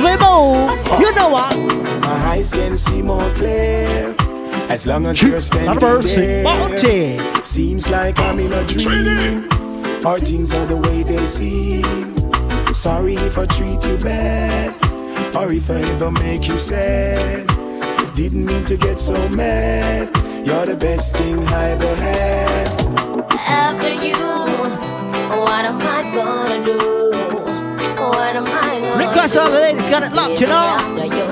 We 0.00 0.10
move, 0.18 1.00
you 1.00 1.14
know 1.14 1.28
what? 1.28 1.56
My 2.02 2.18
eyes 2.32 2.50
can 2.50 2.76
see 2.76 3.00
more 3.00 3.30
clear. 3.34 4.14
As 4.68 4.86
long 4.86 5.06
as 5.06 5.18
Truth, 5.18 5.30
you're 5.30 5.40
standing 5.40 5.80
mercy. 5.80 6.20
there. 6.20 6.44
Seems 7.84 7.90
like 7.90 8.18
I'm 8.20 8.38
in 8.38 8.52
a 8.52 8.66
dream. 8.66 9.48
Or 10.04 10.18
things 10.18 10.52
are 10.54 10.66
the 10.66 10.76
way 10.76 11.02
they 11.02 11.24
seem. 11.24 11.84
Sorry 12.74 13.14
if 13.14 13.38
I 13.38 13.46
treat 13.46 13.84
you 13.86 13.96
bad, 13.98 14.74
or 15.34 15.52
if 15.52 15.70
I 15.70 15.80
ever 15.92 16.10
make 16.10 16.46
you 16.48 16.58
sad. 16.58 17.46
Didn't 18.14 18.46
mean 18.46 18.64
to 18.64 18.76
get 18.76 18.98
so 18.98 19.28
mad. 19.30 20.10
You're 20.46 20.66
the 20.66 20.76
best 20.76 21.16
thing 21.16 21.38
I 21.48 21.70
ever 21.70 21.94
had. 21.96 22.68
After 23.30 23.94
you, 24.06 24.16
what 25.40 25.64
am 25.64 25.78
I 25.80 26.02
gonna 26.14 26.64
do? 26.64 26.78
What 27.96 28.36
am 28.36 28.46
I 28.46 28.80
gonna 28.80 29.06
Request 29.06 29.34
do? 29.34 29.40
all 29.40 29.50
the 29.50 29.60
ladies 29.60 29.88
got 29.88 30.02
it 30.02 30.12
locked, 30.12 30.40
you 30.40 30.46
know? 30.46 30.76
After 30.78 31.06
you. 31.06 31.24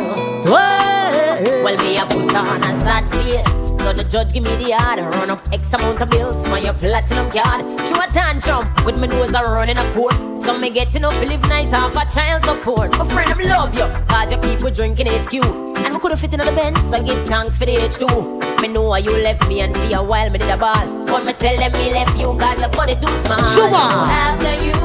Hey. 0.44 1.62
Well, 1.64 1.76
me 1.84 1.98
a 1.98 2.04
put 2.06 2.34
on 2.34 2.62
a 2.62 2.80
sad 2.80 3.10
face. 3.10 3.61
So 3.82 3.92
the 3.92 4.04
judge 4.04 4.32
give 4.32 4.44
me 4.44 4.54
the 4.62 4.78
order. 4.78 5.08
Run 5.18 5.30
up 5.30 5.40
X 5.52 5.72
amount 5.72 6.00
of 6.00 6.08
bills 6.08 6.46
for 6.46 6.56
your 6.56 6.72
platinum 6.72 7.28
card. 7.32 7.66
Through 7.80 8.00
a 8.00 8.06
tantrum 8.06 8.72
with 8.86 9.00
my 9.00 9.06
nose 9.06 9.34
a 9.34 9.42
running 9.42 9.76
a 9.76 9.92
court. 9.92 10.14
So 10.40 10.56
me 10.56 10.70
get 10.70 10.92
to 10.92 11.00
know 11.00 11.10
to 11.10 11.26
live 11.26 11.42
nice 11.48 11.70
half 11.70 11.96
a 11.96 12.06
child 12.08 12.44
support. 12.44 12.96
My 12.96 13.04
friend, 13.06 13.30
I 13.30 13.48
love 13.48 13.74
you. 13.74 13.86
Cause 14.06 14.30
your 14.30 14.40
people 14.40 14.70
drinking 14.70 15.08
HQ. 15.08 15.34
And 15.82 15.94
we 15.94 15.98
could 15.98 16.12
have 16.12 16.20
fit 16.20 16.32
in 16.32 16.38
the 16.38 16.52
Benz. 16.52 16.78
So 16.90 17.02
give 17.02 17.26
thanks 17.26 17.58
for 17.58 17.66
the 17.66 17.74
H2. 17.74 18.62
Me 18.62 18.68
know 18.68 18.82
why 18.82 18.98
you 18.98 19.16
left 19.16 19.48
me 19.48 19.60
and 19.62 19.76
for 19.76 19.96
a 19.96 20.02
while 20.02 20.30
me 20.30 20.38
did 20.38 20.50
a 20.50 20.56
ball. 20.56 20.86
But 21.06 21.24
me 21.26 21.32
tell 21.32 21.56
them 21.58 21.72
me 21.72 21.92
left 21.92 22.16
you 22.16 22.26
cause 22.38 22.60
the 22.62 22.68
body 22.68 22.94
too 22.94 23.10
small. 23.26 23.42
Sugar. 23.42 23.74
After 23.74 24.54
you, 24.62 24.78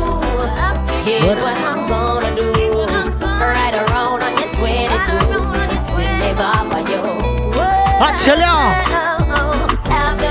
here's 1.05 1.39
what 1.39 1.55
I'm 1.55 1.87
gonna 1.87 2.35
do. 2.35 2.49
Right 3.21 3.75
around 3.75 4.23
on 4.23 4.33
your 4.41 4.49
22. 4.57 5.37
Never. 6.17 6.66
I 7.99 8.13
tell 8.23 8.37
ya. 8.39 8.53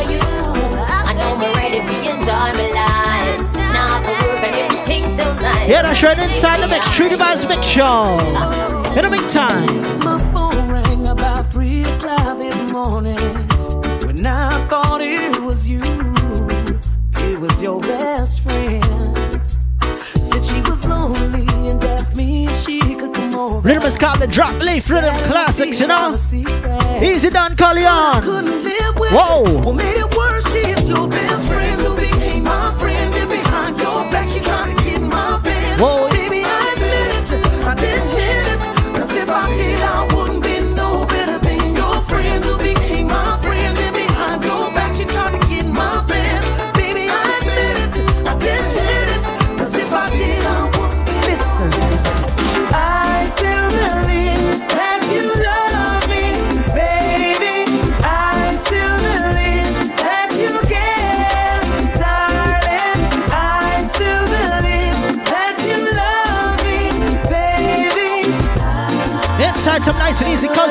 You, 0.06 0.20
I 1.08 1.12
know 1.14 1.34
I'm 1.34 1.54
ready 1.54 1.80
for 1.80 1.92
you 1.92 2.10
enjoy 2.14 2.50
my 2.54 2.68
life. 2.70 3.40
Now 3.74 3.98
for 4.02 4.14
work 4.28 4.42
and 4.44 4.56
everything's 4.56 5.12
still 5.14 5.34
nice. 5.34 5.68
Yeah, 5.68 5.82
that's 5.82 6.02
right 6.02 6.18
inside 6.18 6.62
the 6.62 6.68
mix. 6.68 6.88
Treaty 6.94 7.16
by 7.16 7.34
the 7.34 7.48
mix 7.48 7.66
show. 7.66 8.18
In 8.96 9.02
the 9.02 9.10
meantime, 9.10 9.66
My 9.98 10.18
phone 10.32 10.68
rang 10.70 11.08
about 11.08 11.52
three 11.52 11.82
o'clock 11.82 12.38
this 12.38 12.72
morning. 12.72 13.16
When 14.06 14.24
I 14.24 14.66
thought 14.68 15.00
it 15.00 15.40
was 15.42 15.66
you, 15.66 15.80
it 17.18 17.40
was 17.40 17.60
your 17.60 17.80
best 17.80 18.40
friend. 18.42 18.85
Me 22.16 22.46
if 22.46 22.64
she 22.64 22.80
could 22.94 23.12
come 23.12 23.34
over. 23.34 23.58
Rhythm 23.60 23.84
is 23.84 23.96
called 23.98 24.20
the 24.20 24.26
Drop 24.26 24.60
Leaf 24.62 24.88
Rhythm 24.90 25.14
Classics, 25.24 25.80
you 25.80 25.86
know? 25.86 26.12
Easy 27.02 27.30
done, 27.30 27.54
Callion. 27.56 28.22
Couldn't 28.22 28.62
live 28.62 28.98
with 28.98 29.12
Whoa. 29.12 29.60
What 29.60 29.74
made 29.74 29.98
it 29.98 30.16
worse, 30.16 30.50
she 30.52 30.58
is 30.58 30.88
your 30.88 31.08
best 31.08 31.48
friend 31.48 31.95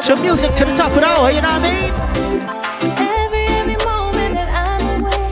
culture 0.06 0.22
music 0.22 0.52
to 0.52 0.66
the 0.66 0.76
top 0.76 0.92
of 0.92 1.00
the 1.00 1.08
hour, 1.08 1.32
you 1.32 1.42
know 1.42 1.48
what 1.48 1.62
I 1.62 1.82
mean? 1.82 1.94
Every, 3.00 3.46
every 3.46 3.78
moment 3.86 4.36
that 4.36 4.50
I'm 4.54 5.04
away, 5.04 5.24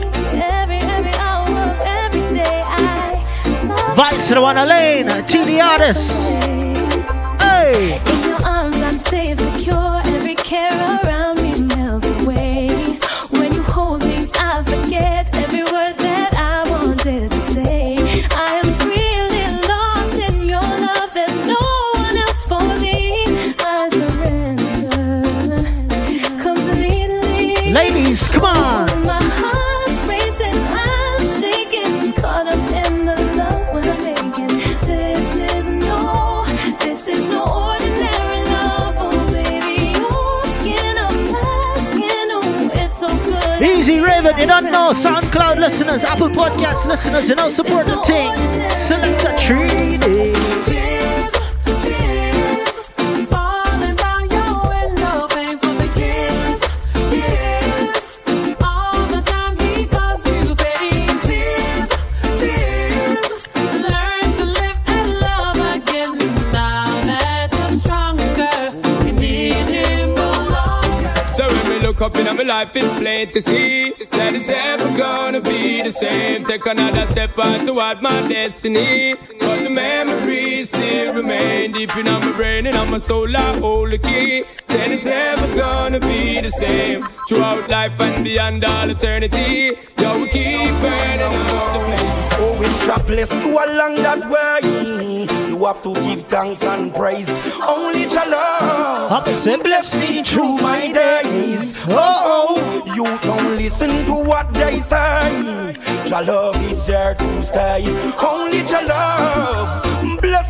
every, 0.42 0.78
every 0.78 1.14
hour 1.14 1.46
of 1.46 1.80
every 1.80 2.34
day, 2.34 2.60
I 2.64 3.66
love 3.66 3.96
Vibes 3.96 4.28
to 4.28 4.34
the 4.34 4.40
one 4.40 4.56
lane, 4.56 5.06
T 5.26 5.44
the 5.44 5.60
artist. 5.60 6.28
Hey! 7.40 8.23
Come 28.32 28.44
on! 28.44 28.86
My 29.06 29.20
heart's 29.22 30.08
racing, 30.08 30.58
I'm 30.70 31.20
shaking, 31.40 32.12
caught 32.20 32.46
up 32.46 32.62
in 32.84 33.04
the 33.06 33.16
love 33.36 33.62
we're 33.72 33.98
making. 34.02 34.58
This 34.86 35.38
is 35.38 35.68
no, 35.68 36.44
this 36.80 37.06
is 37.08 37.28
no 37.28 37.44
ordinary 37.44 38.44
love, 38.46 38.96
oh 38.98 39.32
baby. 39.32 39.92
Your 39.98 40.44
skin 40.58 40.98
on 40.98 41.16
my 41.32 41.74
skin, 41.90 42.26
oh 42.32 42.70
it's 42.74 42.98
so 43.00 43.08
good. 43.08 43.62
Easy 43.62 44.00
Raven, 44.00 44.36
you 44.38 44.46
don't 44.46 44.70
know. 44.70 44.92
SoundCloud 44.92 45.56
listeners, 45.58 46.04
Apple 46.04 46.28
Podcast 46.28 46.86
listeners, 46.86 47.28
you 47.28 47.34
know, 47.36 47.48
support 47.48 47.86
the 47.86 48.00
thing. 48.02 48.34
Select 48.70 49.22
a 49.22 49.32
3D. 49.36 50.13
Me 72.14 72.28
in 72.28 72.36
my 72.36 72.42
life, 72.42 72.76
is 72.76 72.92
plain 72.98 73.30
to 73.30 73.42
see 73.42 73.92
that 74.10 74.34
it's 74.34 74.48
ever 74.48 74.96
gonna 74.96 75.40
be 75.40 75.82
the 75.82 75.92
same. 75.92 76.44
Take 76.44 76.66
another 76.66 77.06
step 77.08 77.38
on 77.38 77.66
toward 77.66 78.02
my 78.02 78.28
destiny. 78.28 79.14
But 79.40 79.62
the 79.62 79.70
memories 79.70 80.68
still 80.68 81.14
remain 81.14 81.72
deep 81.72 81.96
in 81.96 82.04
my 82.04 82.32
brain 82.32 82.66
and 82.66 82.76
on 82.76 82.90
my 82.90 82.98
soul. 82.98 83.34
I 83.36 83.58
hold 83.58 83.90
the 83.90 83.98
key. 83.98 84.44
Then 84.66 84.92
it's 84.92 85.04
never 85.04 85.46
gonna 85.56 86.00
be 86.00 86.40
the 86.40 86.50
same. 86.50 87.02
Throughout 87.28 87.68
life 87.68 88.00
and 88.00 88.24
beyond 88.24 88.64
all 88.64 88.90
eternity. 88.90 89.76
Yo, 90.00 90.18
we 90.20 90.28
keep 90.28 90.70
burning 90.80 91.20
out 91.20 91.72
the 91.74 91.80
flame. 91.86 92.14
Oh, 92.42 92.62
it's 92.66 92.88
a 92.88 93.06
bless 93.06 93.32
you 93.44 93.52
along 93.52 93.94
that 93.96 94.20
way. 94.30 94.93
You 95.64 95.68
have 95.68 95.82
to 95.84 95.94
give 95.94 96.26
thanks 96.26 96.62
and 96.62 96.92
praise. 96.92 97.30
Only 97.66 98.04
love. 98.04 99.10
Up 99.10 99.26
say 99.28 99.56
bless 99.56 99.96
me 99.96 100.22
through 100.22 100.56
my 100.58 100.92
days. 100.92 101.82
Oh, 101.88 102.54
oh, 102.54 102.94
you 102.94 103.04
don't 103.22 103.56
listen 103.56 103.88
to 104.04 104.12
what 104.12 104.52
they 104.52 104.80
say. 104.80 105.74
Love 106.10 106.70
is 106.70 106.86
here 106.86 107.14
to 107.14 107.42
stay. 107.42 107.82
Only 108.22 108.58
your 108.58 109.83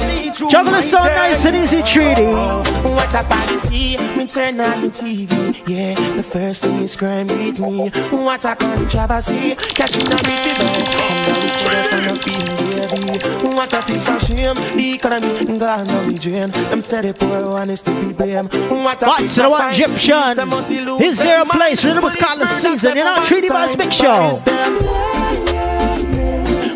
me 0.00 0.30
Juggler 0.50 0.82
so 0.82 0.98
nice 0.98 1.44
and 1.44 1.56
easy 1.56 1.82
treaty. 1.82 2.24
What 2.24 3.14
a 3.14 3.22
policy, 3.24 3.96
me 4.16 4.26
turn 4.26 4.60
on 4.60 4.82
the 4.82 4.88
TV. 4.88 5.28
Yeah, 5.66 5.94
the 6.16 6.22
first 6.22 6.64
thing 6.64 6.80
is 6.82 6.96
crime 6.96 7.26
with 7.28 7.60
me. 7.60 7.90
What 8.10 8.44
a 8.44 8.56
controversy, 8.56 9.54
catching 9.54 10.06
a 10.06 10.16
bit 10.16 10.58
of 10.58 10.94
I'm 11.04 11.26
down 11.26 11.40
the 11.40 11.50
street 11.50 11.92
and 11.92 12.10
I'm 12.10 12.18
feeling 12.18 12.64
baby. 12.88 13.54
What 13.54 13.72
a 13.72 13.82
piece 13.82 14.08
of 14.08 14.22
shame, 14.22 14.54
the 14.76 14.94
economy 14.94 15.44
gone 15.58 15.86
down 15.86 16.12
the 16.12 16.18
drain. 16.18 16.50
Them 16.50 16.80
say 16.80 17.02
the 17.02 17.14
poor 17.14 17.50
one 17.50 17.70
is 17.70 17.82
to 17.82 17.90
be 17.92 18.12
blamed. 18.12 18.52
What 18.70 19.02
a 19.02 19.14
piece 19.16 19.36
the 19.36 19.46
of 19.46 19.52
sign, 19.52 19.72
Egyptian. 19.74 20.34
some 20.34 20.48
must 20.50 20.70
lose 20.70 21.00
Is 21.00 21.18
there 21.18 21.42
a 21.42 21.46
place? 21.46 21.84
Rhythm 21.84 22.02
was 22.04 22.16
called 22.16 22.40
the 22.40 22.46
season, 22.46 22.96
you 22.96 23.04
know? 23.04 23.16
not 23.16 23.26
Treaty 23.26 23.48
Vibes 23.48 23.76
Big 23.76 23.92
Show. 23.92 24.40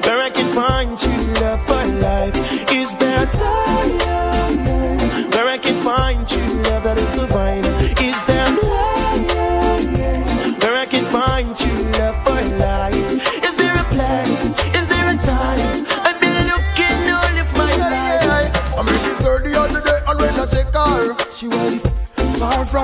Where 0.05 0.23
I 0.23 0.31
can 0.31 0.55
find 0.55 0.99
true 0.99 1.18
love 1.41 1.67
for 1.67 1.87
life? 2.01 2.73
Is 2.73 2.97
there 2.97 3.27
time 3.27 4.68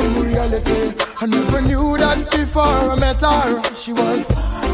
from 0.01 0.25
reality. 0.25 0.93
I 1.21 1.27
never 1.27 1.61
knew 1.61 1.97
that 1.99 2.19
before 2.31 2.91
I 2.91 2.97
met 2.99 3.21
her. 3.21 3.63
She 3.77 3.93
was 3.93 4.27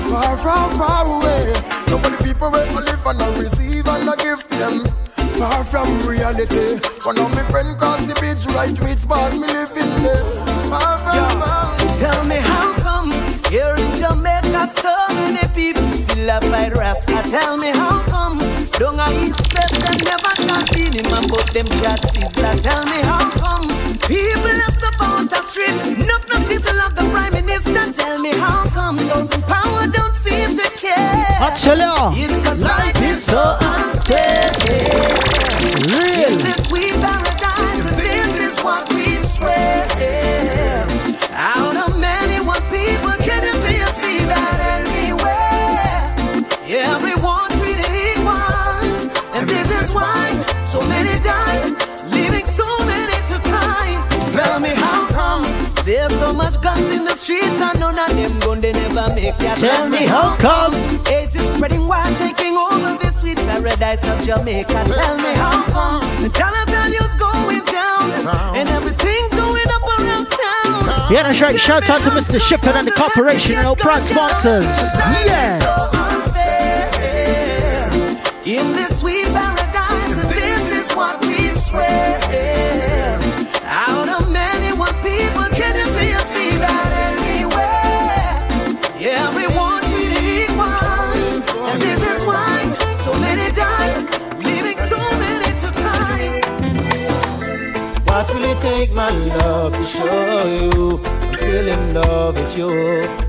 far 0.08 0.36
far, 0.38 0.64
far 0.80 1.04
away. 1.04 1.52
Nobody 1.88 2.16
people 2.24 2.48
I 2.48 2.64
live 2.80 3.04
and 3.04 3.20
I 3.20 3.28
receive 3.36 3.86
and 3.86 4.08
I 4.08 4.16
give 4.16 4.42
them. 4.48 4.86
Far 5.36 5.64
from 5.64 5.88
reality. 6.08 6.80
One 7.04 7.18
of 7.18 7.30
my 7.34 7.44
friend 7.52 7.76
cross 7.78 8.04
the 8.06 8.14
bridge 8.14 8.44
right 8.56 8.76
which 8.80 9.06
part 9.08 9.32
me 9.34 9.46
live 9.46 9.72
in 9.76 9.90
there. 10.04 10.24
Far 10.72 10.96
from 10.98 11.40
far. 11.40 11.76
Tell 12.00 12.24
me 12.24 12.36
how 12.36 12.72
come 12.80 13.10
here 13.52 13.76
in 13.76 13.90
Jamaica 13.96 14.62
so 14.80 14.94
many 15.20 15.44
people 15.54 15.88
still 16.00 16.30
a 16.30 16.40
fight 16.40 16.72
Rasta? 16.72 17.22
Tell 17.28 17.56
me 17.56 17.70
how 17.72 18.02
come 18.08 18.39
don't 18.80 18.98
I 18.98 19.12
expect 19.28 19.76
them 19.84 19.96
never 20.08 20.32
can 20.40 20.64
feel 20.72 20.90
him 20.90 21.28
but 21.28 21.52
them 21.52 21.66
chat 21.84 22.00
Caesar. 22.12 22.56
Tell 22.64 22.82
me 22.86 23.02
how 23.04 23.28
come 23.36 23.68
people 24.08 24.56
are 24.56 24.74
support 24.80 25.28
the 25.28 25.40
street. 25.44 25.76
Not 26.08 26.26
no 26.30 26.40
to 26.40 26.72
love 26.80 26.94
the 26.96 27.04
prime 27.12 27.34
minister. 27.44 27.92
Tell 27.92 28.16
me 28.22 28.32
how 28.32 28.64
come 28.70 28.96
those 28.96 29.28
in 29.36 29.42
power 29.42 29.86
don't 29.86 30.14
seem 30.14 30.56
to 30.56 30.66
care. 30.80 31.26
Ya, 31.40 31.50
It's 32.16 32.40
'cause 32.40 32.60
life 32.60 33.02
is 33.02 33.22
so 33.22 33.42
unfair. 33.60 34.48
Real. 35.84 36.99
Streets 57.20 57.60
and 57.60 57.78
none 57.78 57.98
of 57.98 58.08
them 58.16 58.38
gun 58.40 58.60
they 58.60 58.72
never 58.72 59.14
make 59.14 59.36
ya. 59.42 59.54
Tell 59.54 59.88
me 59.88 60.06
how 60.06 60.36
come. 60.36 60.72
AIDS 61.06 61.36
is 61.36 61.44
spreading 61.54 61.86
wild, 61.86 62.16
taking 62.16 62.56
over 62.56 62.96
this 62.96 63.20
sweet 63.20 63.36
paradise 63.36 64.08
of 64.08 64.16
Jamaica. 64.24 64.80
Tell 64.88 65.16
me 65.16 65.32
how 65.36 65.62
come 65.68 66.00
the 66.22 66.30
dollar 66.32 66.64
value's 66.66 67.14
going 67.16 67.64
down 67.68 68.56
and 68.56 68.68
everything's 68.68 69.32
going 69.36 69.68
up 69.68 69.84
around 69.84 70.26
town. 70.26 71.12
Yeah, 71.12 71.22
that's 71.24 71.40
right. 71.40 71.60
Shout 71.60 71.90
out 71.90 72.00
to 72.00 72.10
Mr. 72.10 72.40
Shipper 72.40 72.70
and 72.70 72.86
the 72.86 72.92
corporation 72.92 73.56
and 73.56 73.66
all 73.66 73.76
proud 73.76 74.02
sponsors. 74.02 74.66
Yeah. 75.26 75.60
Show 100.00 100.46
you 100.46 101.00
I'm 101.28 101.34
still 101.36 101.68
in 101.68 101.94
love 101.94 102.34
with 102.36 102.58
you? 102.58 102.68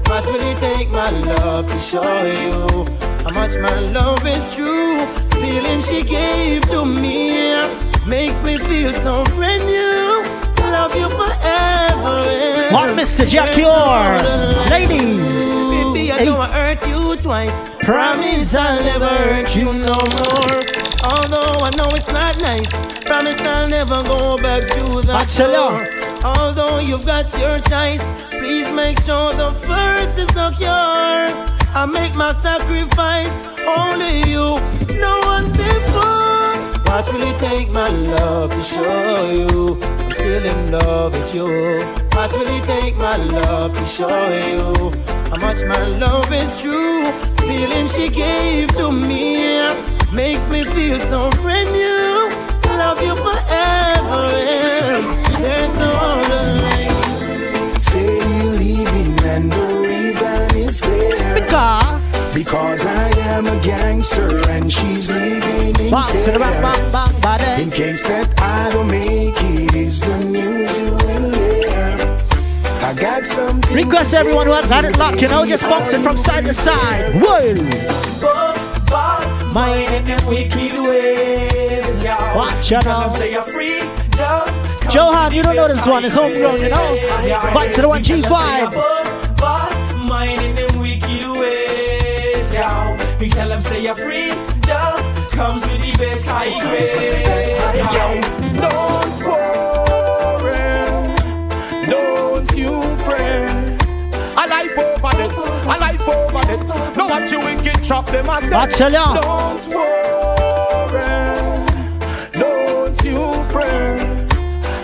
What 0.10 0.26
will 0.26 0.42
it 0.42 0.58
take, 0.58 0.90
my 0.90 1.10
love, 1.12 1.68
to 1.70 1.80
show 1.80 2.24
you 2.24 2.86
how 3.24 3.32
much 3.34 3.58
my 3.58 3.80
love 3.92 4.26
is 4.26 4.56
true? 4.56 4.98
The 5.30 5.38
Feeling 5.42 5.82
she 5.82 6.04
gave 6.04 6.62
to 6.70 6.86
me 6.86 7.54
makes 8.08 8.42
me 8.44 8.58
feel 8.58 8.94
so 8.94 9.24
brand 9.36 9.64
new. 9.66 10.24
Love 10.72 10.96
you 10.96 11.10
forever. 11.10 12.76
On 12.76 12.90
Mr. 12.98 13.28
Jackie 13.28 13.66
Orr. 13.66 14.18
Ladies. 14.70 15.32
Baby, 15.72 16.12
I 16.12 16.24
know 16.26 16.38
I 16.40 16.48
hurt 16.48 16.88
you 16.88 17.16
twice. 17.18 17.62
Promise 17.82 18.56
I'll 18.56 18.84
never 18.84 19.06
hurt 19.06 19.56
you 19.56 19.66
no 19.66 19.98
more. 20.18 20.62
Although 21.04 21.66
I 21.66 21.72
know 21.78 21.90
it's 21.96 22.12
not 22.12 22.40
nice. 22.40 22.72
Promise 23.06 23.40
I'll 23.42 23.68
never 23.68 24.02
go 24.04 24.38
back 24.38 24.62
to 24.70 25.02
the 25.02 25.14
I 25.14 25.26
tell 25.26 25.52
ya. 25.52 25.70
door. 25.70 26.01
Although 26.24 26.80
you've 26.80 27.06
got 27.06 27.26
your 27.40 27.60
choice, 27.60 28.04
please 28.30 28.72
make 28.72 29.00
sure 29.02 29.34
the 29.34 29.52
first 29.62 30.18
is 30.18 30.28
secure. 30.28 31.26
I 31.74 31.86
make 31.92 32.14
my 32.16 32.34
sacrifice, 32.34 33.42
only 33.66 34.22
you, 34.30 34.60
no 35.00 35.20
one 35.26 35.48
before. 35.52 36.32
What 36.86 37.06
will 37.12 37.24
it 37.24 37.40
take, 37.40 37.70
my 37.70 37.90
love, 37.90 38.52
to 38.52 38.62
show 38.62 39.32
you 39.32 39.80
I'm 39.82 40.12
still 40.12 40.46
in 40.46 40.72
love 40.72 41.14
with 41.14 41.34
you? 41.34 41.46
What 42.12 42.32
will 42.34 42.46
it 42.46 42.66
take, 42.66 42.98
my 42.98 43.16
love, 43.16 43.74
to 43.74 43.86
show 43.86 44.28
you 44.30 44.92
how 45.30 45.38
much 45.38 45.64
my 45.64 45.88
love 45.98 46.32
is 46.34 46.62
true? 46.62 47.04
The 47.38 47.44
Feeling 47.48 47.88
she 47.88 48.10
gave 48.10 48.68
to 48.76 48.92
me 48.92 49.62
makes 50.14 50.46
me 50.50 50.66
feel 50.66 51.00
so 51.00 51.30
brand 51.42 51.72
new. 51.72 52.30
Love 52.78 53.02
you 53.02 53.16
forever, 53.16 54.36
eh? 54.36 54.61
Because 62.52 62.84
Because 62.84 62.86
I 62.86 63.20
am 63.30 63.46
a 63.48 63.58
gangster 63.62 64.46
and 64.50 64.70
she's 64.70 65.10
leaving 65.10 65.86
in 65.86 65.90
Box 65.90 66.28
it, 66.28 66.38
bang, 66.38 66.62
bang, 66.62 66.92
bang, 66.92 67.22
bang, 67.22 67.62
In 67.62 67.72
case 67.72 68.04
that 68.04 68.28
I 68.42 68.70
don't 68.72 68.90
make 68.90 69.36
it 69.38 69.74
is 69.74 70.02
the 70.02 70.18
news 70.18 70.78
you 70.78 70.92
will 70.92 71.32
hear. 71.32 71.96
I 72.84 72.94
got 73.00 73.26
something 73.26 73.74
Request 73.74 74.16
everyone 74.16 74.48
who 74.48 74.52
tell 74.52 74.62
has 74.64 74.70
got 74.70 74.84
it 74.84 74.98
locked, 74.98 75.22
you 75.22 75.30
know, 75.30 75.46
just 75.46 75.64
bounce 75.64 75.94
it 75.94 76.02
from 76.02 76.18
side 76.18 76.46
to 76.46 76.52
side. 76.52 77.16
Whoa! 77.24 77.56
Mine 79.54 79.94
in 79.94 80.06
them 80.08 80.28
wicked 80.28 80.74
ways. 80.74 82.04
Watch 82.36 82.74
out 82.74 82.84
now. 82.84 83.10
Say 83.12 83.32
you're 83.32 83.44
free. 83.44 83.80
Johan, 84.92 85.34
you 85.34 85.42
don't 85.42 85.56
know 85.56 85.70
this 85.70 85.88
one. 85.88 86.04
It's 86.04 86.16
homegrown, 86.16 86.60
you 86.60 86.68
know. 86.68 87.00
Bites 87.54 87.76
to 87.76 87.84
the 87.84 87.88
one 87.88 88.04
G5. 88.04 89.01
Comes 95.32 95.64
with 95.66 95.82
the 95.82 95.92
best 95.98 96.28
high 96.28 96.60
grade, 96.60 97.26
yeah. 97.78 98.22
Don't 98.62 99.26
worry, 99.26 100.62
don't 101.88 102.52
you 102.56 102.82
fret. 103.04 103.82
A 104.38 104.40
life 104.48 104.78
over 104.78 105.22
it, 105.24 105.32
a 105.64 105.66
life 105.80 106.08
over 106.08 106.44
it. 106.54 106.62
No 106.98 107.04
what 107.08 107.32
you 107.32 107.40
wicked 107.40 107.82
trap 107.84 108.06
them 108.08 108.30
a 108.30 108.40
say. 108.42 108.56
I 108.56 108.58
tell. 108.68 108.92
Don't 108.92 109.68
worry, 109.74 111.02
don't 112.34 113.04
you 113.04 113.34
fret. 113.52 114.02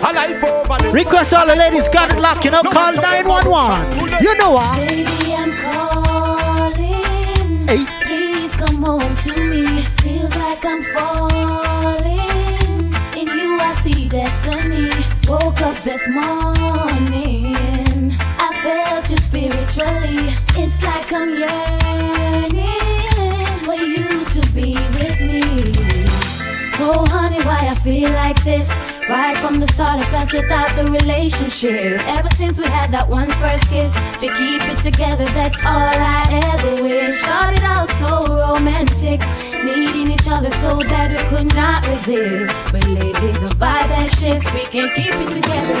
A 0.02 0.04
life 0.12 0.42
over 0.44 0.76
it. 0.86 0.92
Request 0.92 1.34
all 1.34 1.46
the 1.46 1.54
ladies 1.54 1.88
got 1.90 2.12
it 2.12 2.18
locked, 2.20 2.44
you 2.44 2.50
know. 2.50 2.62
Call 2.62 2.92
911. 2.94 4.22
You 4.24 4.34
know 4.38 4.50
what? 4.52 4.76
Baby, 4.88 5.34
I'm 5.34 5.52
calling. 5.62 7.68
Hey. 7.68 7.84
Please 8.02 8.54
come 8.54 8.82
home 8.82 9.16
to 9.16 9.32
me. 9.50 9.66
Feels 10.00 10.17
like 10.64 10.72
I'm 10.72 10.82
falling. 10.82 12.18
In 13.16 13.26
you, 13.26 13.58
I 13.60 13.80
see 13.82 14.08
destiny. 14.08 14.90
Woke 15.28 15.60
up 15.60 15.76
this 15.82 16.08
morning. 16.08 17.54
I 18.38 18.50
felt 18.62 19.10
you 19.10 19.16
spiritually. 19.18 20.34
It's 20.56 20.82
like 20.82 21.12
I'm 21.12 21.36
yearning 21.38 22.66
for 23.64 23.74
you 23.74 24.24
to 24.24 24.40
be 24.52 24.74
with 24.94 25.20
me. 25.20 25.42
Oh, 26.80 27.04
honey, 27.10 27.42
why 27.42 27.68
I 27.68 27.74
feel 27.74 28.10
like 28.10 28.42
this? 28.44 28.70
Right 29.08 29.36
from 29.38 29.58
the 29.58 29.66
start, 29.68 30.00
I 30.00 30.04
felt 30.10 30.34
it 30.34 30.48
type 30.48 30.76
the 30.76 30.84
relationship. 30.90 32.00
Ever 32.06 32.28
since 32.36 32.58
we 32.58 32.66
had 32.66 32.92
that 32.92 33.08
one 33.08 33.30
first 33.40 33.68
kiss, 33.70 33.92
to 34.20 34.28
keep 34.36 34.62
it 34.68 34.82
together, 34.82 35.24
that's 35.32 35.64
all 35.64 35.90
I 35.96 36.42
ever 36.52 36.82
wish. 36.82 37.16
Started 37.16 37.64
out 37.64 37.90
so 37.98 38.36
romantic, 38.36 39.20
needing 39.76 40.10
each 40.12 40.28
other 40.28 40.50
so 40.62 40.78
that 40.82 41.10
we 41.10 41.18
could 41.28 41.54
not 41.54 41.86
resist. 41.86 42.54
But 42.72 42.84
lately, 42.88 43.32
the 43.32 43.54
vibe 43.58 43.90
has 43.98 44.10
shifted, 44.20 44.52
we 44.54 44.64
can 44.66 44.88
keep 44.94 45.14
it 45.14 45.32
together. 45.32 45.74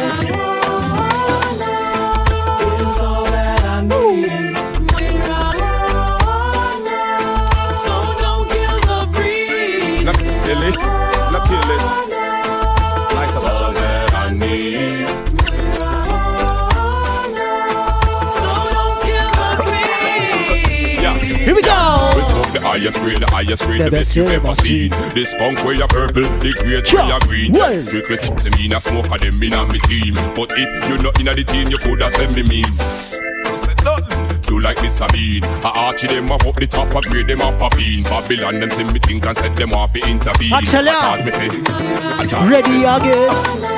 Is 2.80 2.98
all 2.98 3.24
that 3.24 3.62
I 3.64 3.80
need. 3.82 4.56
So 7.84 7.94
don't 8.22 8.44
kill 8.50 8.78
the 8.90 8.98
breed. 9.14 10.04
Not 10.04 10.16
kill 10.16 10.62
it, 10.62 10.76
not 11.32 11.46
kill 11.48 11.70
it. 11.76 12.07
Highest 22.78 23.00
grade, 23.00 23.20
the 23.20 23.26
highest 23.26 23.64
grade, 23.64 23.80
The 23.80 23.84
the 23.84 23.90
best 23.90 24.16
you 24.16 24.24
you 24.24 24.30
ever 24.30 24.54
seen. 24.54 24.90
This 25.14 25.34
punk 25.34 25.64
way 25.64 25.80
a 25.80 25.88
purple, 25.88 26.22
the 26.22 26.52
Sure. 26.86 27.02
way 27.02 27.10
a 27.10 27.18
green. 27.20 27.82
Strictly 27.82 28.16
say 28.38 28.50
me 28.50 28.74
a 28.74 28.80
smoke 28.80 29.10
of 29.10 29.20
them 29.20 29.42
in 29.42 29.52
a 29.52 29.66
me 29.66 29.80
team. 29.80 30.14
But 30.36 30.52
if 30.56 30.88
you 30.88 30.98
not 30.98 31.18
inna 31.20 31.34
the 31.34 31.44
team, 31.44 31.68
you 31.68 31.78
coulda 31.78 32.10
send 32.10 32.34
me 32.36 32.62
nothing. 33.82 34.40
Do 34.42 34.60
like 34.60 34.80
Miss 34.80 34.98
Sabine. 34.98 35.44
I 35.64 35.72
archie 35.74 36.06
them 36.06 36.30
up 36.30 36.46
up 36.46 36.56
the 36.56 36.66
top, 36.66 36.94
I 36.94 37.00
grade 37.00 37.26
them 37.28 37.40
up 37.40 37.60
a 37.60 37.76
bean. 37.76 38.04
Babylon 38.04 38.60
them 38.60 38.70
see 38.70 38.84
me 38.84 38.98
think 39.00 39.26
and 39.26 39.36
said 39.36 39.56
them 39.56 39.72
off 39.72 39.92
to 39.92 40.00
intervene. 40.08 40.52
I 40.52 40.60
tell 40.62 40.84
ya. 40.84 41.00
charge 41.00 41.24
me 41.24 41.32
I 41.34 42.48
Ready 42.48 42.84
again. 42.84 43.77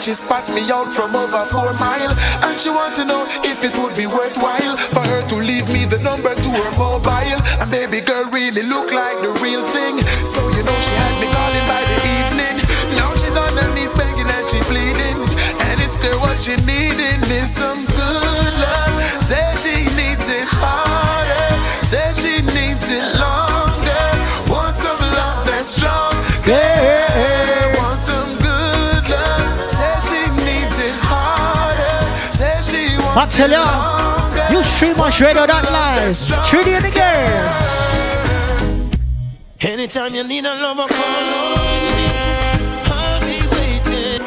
She 0.00 0.14
spot 0.14 0.48
me 0.54 0.64
out 0.72 0.88
from 0.88 1.14
over 1.14 1.44
four 1.44 1.68
mile. 1.76 2.16
And 2.48 2.58
she 2.58 2.70
want 2.70 2.96
to 2.96 3.04
know 3.04 3.28
if 3.44 3.62
it 3.62 3.76
would 3.76 3.94
be 3.96 4.06
worthwhile 4.06 4.76
For 4.96 5.04
her 5.04 5.20
to 5.28 5.36
leave 5.36 5.68
me 5.68 5.84
the 5.84 5.98
number 5.98 6.34
to 6.34 6.48
her 6.48 6.72
mobile. 6.80 7.40
And 7.60 7.70
baby 7.70 8.00
girl 8.00 8.24
really 8.32 8.62
look 8.62 8.92
like 8.92 9.20
the 9.20 9.28
real 9.44 9.62
thing. 9.76 10.00
So 10.24 10.40
you 10.56 10.62
know 10.64 10.78
she 10.80 10.94
had 10.96 11.14
me 11.20 11.28
calling 11.36 11.66
by 11.68 11.82
the 11.84 11.98
evening. 12.16 12.56
Now 12.96 13.12
she's 13.12 13.36
on 13.36 13.52
her 13.52 13.74
knees 13.74 13.92
begging 13.92 14.24
and 14.24 14.46
she 14.48 14.60
pleading. 14.72 15.20
And 15.68 15.76
it's 15.84 15.96
clear 15.96 16.16
what 16.16 16.40
she 16.40 16.56
needing 16.64 17.20
is 17.28 17.52
some 17.52 17.84
good 17.84 18.52
love. 18.56 18.96
Say 19.20 19.44
she 19.60 19.84
needs 20.00 20.30
it 20.30 20.48
harder 20.48 20.79
I 33.10 33.16
wants 33.16 33.36
tell 33.36 33.50
ya, 33.50 33.66
you 34.52 34.62
stream 34.62 34.94
on 35.00 35.10
radio 35.20 35.44
that 35.44 35.64
live. 35.72 36.14
Treaty 36.46 36.74
in 36.74 36.82
the 36.82 36.90
game. 36.94 37.50
Anytime 39.60 40.14
you 40.14 40.22
need 40.22 40.44
a 40.44 40.54
lover, 40.54 40.86
call 40.86 41.24
on 41.34 41.58
me. 41.98 42.06
I'll 42.86 43.20
be 43.26 43.42
waiting. 43.50 44.22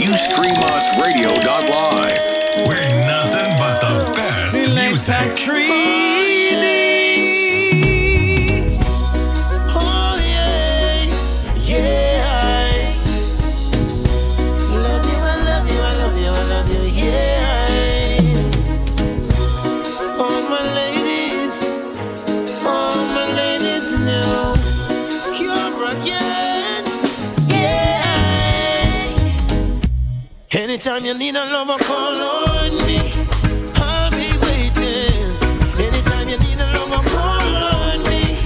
You 0.00 0.16
stream 0.16 0.56
us 0.72 0.88
radio.live. 0.96 2.24
We're 2.66 2.88
nothing 3.04 3.52
but 3.60 3.80
the 3.84 3.92
best 4.16 4.56
music. 4.74 6.19
Anytime 30.82 31.04
you 31.04 31.12
need 31.12 31.36
a 31.36 31.44
lover, 31.44 31.76
call 31.84 32.16
on 32.16 32.74
me. 32.86 33.12
I'll 33.74 34.10
be 34.12 34.32
waiting. 34.46 35.36
Anytime 35.78 36.26
you 36.30 36.38
need 36.38 36.58
a 36.58 36.72
lover, 36.72 37.02
call 37.10 37.54
on 37.54 38.02
me. 38.04 38.38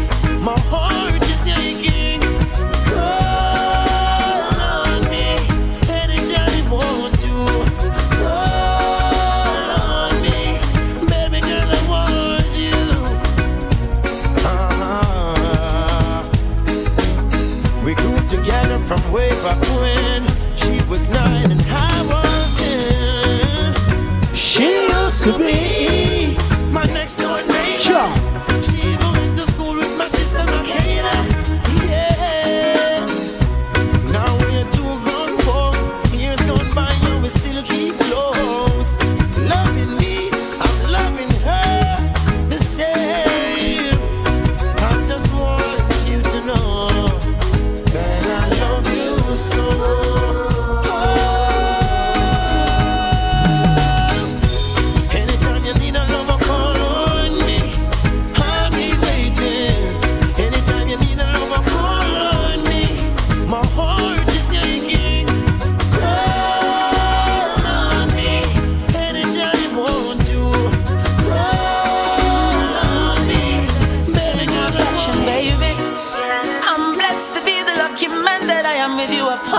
My 0.43 0.59
heart 0.67 1.23
is 1.23 1.47
aching. 1.47 2.21
Call 2.91 4.51
on 4.61 5.01
me. 5.13 5.27
Anytime 5.87 6.53
you 6.59 6.65
want 6.75 7.15
to. 7.23 7.35
Call 8.19 9.71
on 9.79 10.13
me. 10.21 10.59
Baby 11.07 11.39
girl, 11.39 11.71
I 11.71 11.81
want 11.89 12.53
you. 12.59 12.83
Ah. 14.45 16.27
We 17.85 17.95
grew 17.95 18.19
together 18.27 18.81
from 18.81 19.01
way 19.13 19.31
back 19.45 19.61
when 19.79 20.44
she 20.65 20.83
was 20.89 21.09
nine 21.11 21.51
and 21.51 21.63
I 21.69 21.93
was 22.09 22.57
ten. 22.57 23.75
She 24.35 24.65
used 24.89 25.25
to 25.25 25.39
be 25.39 25.74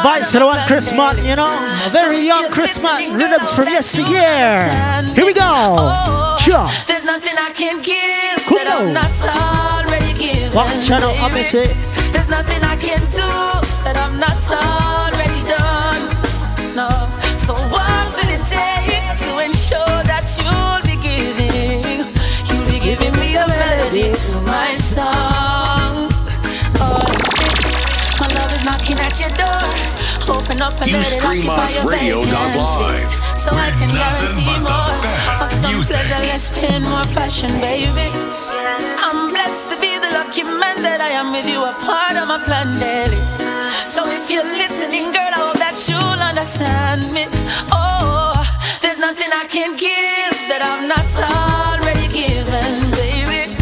you 0.05 0.11
apart. 0.11 0.21
Vice 0.21 0.31
to 0.31 0.39
the 0.39 0.45
one 0.45 0.67
Chris 0.67 0.93
Martin, 0.93 1.25
you 1.25 1.35
know? 1.35 1.65
A 1.85 1.89
very 1.89 2.19
young 2.19 2.49
Chris 2.51 2.81
Martin, 2.81 3.15
rhythms 3.15 3.51
from 3.53 3.65
yesteryear. 3.65 4.69
Here 5.13 5.25
we 5.25 5.33
go. 5.33 6.37
Sure. 6.39 6.67
There's 6.85 7.05
nothing 7.05 7.33
I 7.37 7.51
can 7.53 7.81
give 7.81 8.45
Come 8.45 8.57
that 8.57 8.69
I'm 8.69 8.93
not 8.93 9.13
already 9.25 10.13
given. 10.13 10.55
I 10.57 11.29
baby. 11.29 11.33
miss. 11.33 11.51
There's 12.11 12.29
nothing 12.29 12.63
I 12.63 12.75
can 12.75 12.99
do 13.09 13.27
that 13.83 13.97
I'm 13.97 14.19
not 14.19 14.84
up 30.65 30.81
and 30.81 30.89
You 30.89 30.97
let 30.97 31.13
it 31.13 31.21
occupy 31.21 32.01
your 32.01 32.25
vacancy. 32.25 32.89
So 33.37 33.53
I 33.53 33.69
can 33.77 33.89
guarantee 33.93 34.57
more 34.65 34.97
of 35.37 35.49
some 35.53 35.77
pleasure, 35.85 36.21
less 36.25 36.49
pain, 36.49 36.81
more 36.89 37.05
passion, 37.13 37.53
baby. 37.61 38.09
I'm 39.05 39.29
blessed 39.29 39.69
to 39.71 39.75
be 39.77 39.93
the 40.01 40.09
lucky 40.17 40.41
man 40.43 40.81
that 40.81 40.99
I 41.01 41.13
am 41.21 41.29
with 41.29 41.45
you, 41.45 41.61
a 41.61 41.73
part 41.85 42.17
of 42.17 42.25
my 42.25 42.41
plan 42.41 42.65
daily. 42.81 43.21
So 43.93 44.09
if 44.09 44.31
you're 44.33 44.49
listening, 44.57 45.13
girl, 45.13 45.31
I 45.37 45.39
hope 45.45 45.59
that 45.61 45.77
you'll 45.85 46.21
understand 46.31 47.05
me. 47.13 47.29
Oh, 47.69 48.33
there's 48.81 48.97
nothing 48.97 49.29
I 49.29 49.45
can 49.45 49.77
give 49.77 50.33
that 50.49 50.65
I'm 50.65 50.89
not 50.89 51.05
already 51.21 52.09
given, 52.09 52.89
baby. 52.97 53.53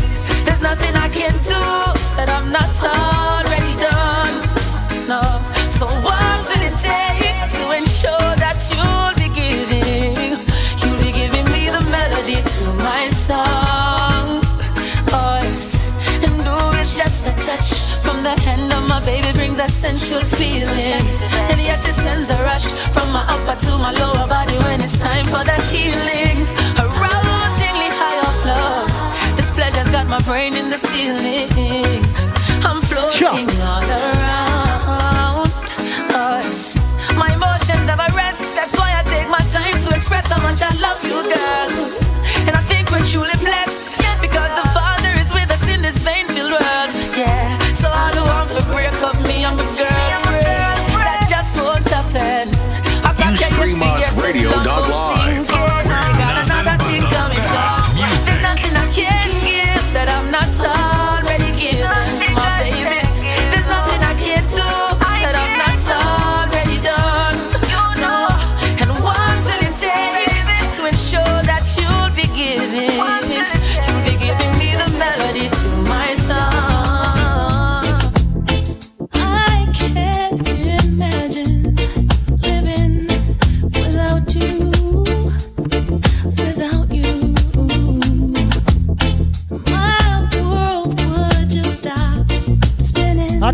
There's 0.47 0.63
nothing 0.63 0.95
I 0.95 1.09
can 1.11 1.35
do 1.43 1.63
that 2.15 2.31
I'm 2.31 2.47
not 2.47 2.71
already 2.79 3.75
done. 3.83 4.35
No. 5.11 5.19
So 5.67 5.87
what 6.43 6.59
will 6.59 6.65
it 6.67 6.77
take 6.77 7.39
to 7.55 7.71
ensure 7.71 8.35
that 8.35 8.59
you'll 8.67 9.15
be 9.15 9.31
giving, 9.31 10.35
you'll 10.83 10.99
be 10.99 11.11
giving 11.11 11.45
me 11.55 11.71
the 11.71 11.79
melody 11.87 12.35
to 12.43 12.63
my 12.83 13.07
song? 13.07 14.43
Oh 15.15 15.39
yes, 15.39 15.79
and 16.19 16.35
do 16.43 16.55
it 16.75 16.89
just 16.91 17.31
a 17.31 17.33
touch 17.47 17.79
from 18.03 18.23
the 18.23 18.35
hand 18.43 18.73
of 18.73 18.83
my 18.87 18.99
baby 19.05 19.31
brings 19.33 19.59
a 19.59 19.67
sensual 19.67 20.19
feeling. 20.19 21.07
And 21.47 21.61
yes, 21.61 21.87
it 21.87 21.95
sends 21.95 22.29
a 22.29 22.37
rush 22.43 22.73
from 22.91 23.07
my 23.13 23.23
upper 23.23 23.57
to 23.65 23.77
my 23.77 23.91
lower 23.91 24.27
body 24.27 24.57
when 24.67 24.81
it's 24.81 24.99
time 24.99 25.25
for 25.25 25.43
that 25.47 25.63
healing. 25.71 26.43
A 26.75 26.85
rousingly 26.99 27.91
high 27.95 28.19
of 28.19 28.37
love. 28.43 29.37
This 29.37 29.49
pleasure's 29.49 29.89
got 29.89 30.07
my 30.07 30.19
brain 30.27 30.55
in 30.55 30.69
the 30.69 30.77
ceiling. 30.77 32.03
I'm 32.67 32.81
floating 32.81 33.47
all 33.61 33.83
around 33.83 34.42
us. 36.53 36.77
My 37.17 37.33
emotions 37.33 37.83
never 37.85 38.05
rest. 38.13 38.55
That's 38.55 38.77
why 38.77 38.89
I 38.93 39.01
take 39.09 39.27
my 39.27 39.41
time 39.49 39.73
to 39.85 39.89
express 39.97 40.29
how 40.31 40.41
much 40.45 40.61
I 40.61 40.71
love 40.77 41.01
you, 41.09 41.17
girl. 41.33 41.69
And 42.47 42.53
I 42.55 42.63
think 42.69 42.91
we're 42.91 43.07
truly 43.13 43.37
blessed 43.41 43.97
because 44.21 44.51
the 44.61 44.67
Father 44.77 45.11
is 45.17 45.33
with 45.33 45.49
us 45.49 45.65
in 45.73 45.81
this 45.81 45.97
vain-filled 46.05 46.53
world. 46.53 46.89
Yeah. 47.17 47.49
So 47.73 47.87
all 47.89 48.13
who 48.17 48.23
want 48.29 48.49
to 48.57 48.63
break 48.71 48.93
up 49.01 49.12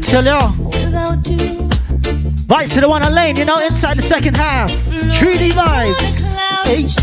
tell 0.09 0.25
y'all. 0.25 0.51
Vibes 2.49 2.73
to 2.73 2.81
the 2.81 2.89
one 2.89 3.03
on 3.03 3.13
lane, 3.13 3.35
you 3.35 3.45
know, 3.45 3.59
inside 3.59 3.97
the 3.97 4.01
second 4.01 4.35
half. 4.35 4.71
3D 4.71 5.51
vibes. 5.51 6.29
Each 6.67 6.95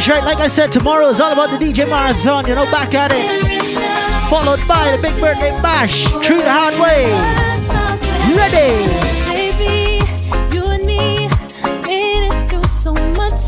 that's 0.00 0.08
right. 0.08 0.24
Like 0.24 0.40
I 0.40 0.48
said, 0.48 0.72
tomorrow 0.72 1.08
is 1.08 1.20
all 1.20 1.32
about 1.32 1.50
the 1.50 1.58
DJ 1.58 1.86
Marathon. 1.86 2.46
You 2.46 2.54
know, 2.54 2.64
back 2.64 2.94
at 2.94 3.12
it. 3.12 4.30
Followed 4.30 4.66
by 4.66 4.96
the 4.96 5.02
big 5.02 5.20
birthday 5.20 5.50
bash. 5.60 6.04
True 6.24 6.38
the 6.38 6.50
hard 6.50 6.74
way. 6.80 7.04
Ready. 8.34 8.88
Baby, 9.28 10.02
you 10.54 10.64
and 10.64 10.86
me 10.86 11.28
made 11.84 12.26
it 12.26 12.48
through 12.48 12.62
so 12.64 12.94
much, 12.94 13.38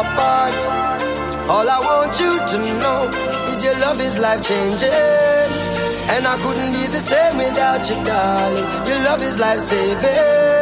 apart, 0.00 0.54
all 1.50 1.68
I 1.68 1.78
want 1.84 2.18
you 2.18 2.32
to 2.52 2.58
know 2.80 3.08
is 3.52 3.64
your 3.64 3.76
love 3.78 4.00
is 4.00 4.18
life 4.18 4.42
changing. 4.42 5.50
And 6.12 6.26
I 6.26 6.36
couldn't 6.42 6.72
be 6.72 6.86
the 6.86 7.00
same 7.00 7.36
without 7.36 7.88
you, 7.88 7.96
darling. 8.04 8.66
Your 8.88 9.00
love 9.04 9.22
is 9.22 9.38
life 9.38 9.60
saving. 9.60 10.61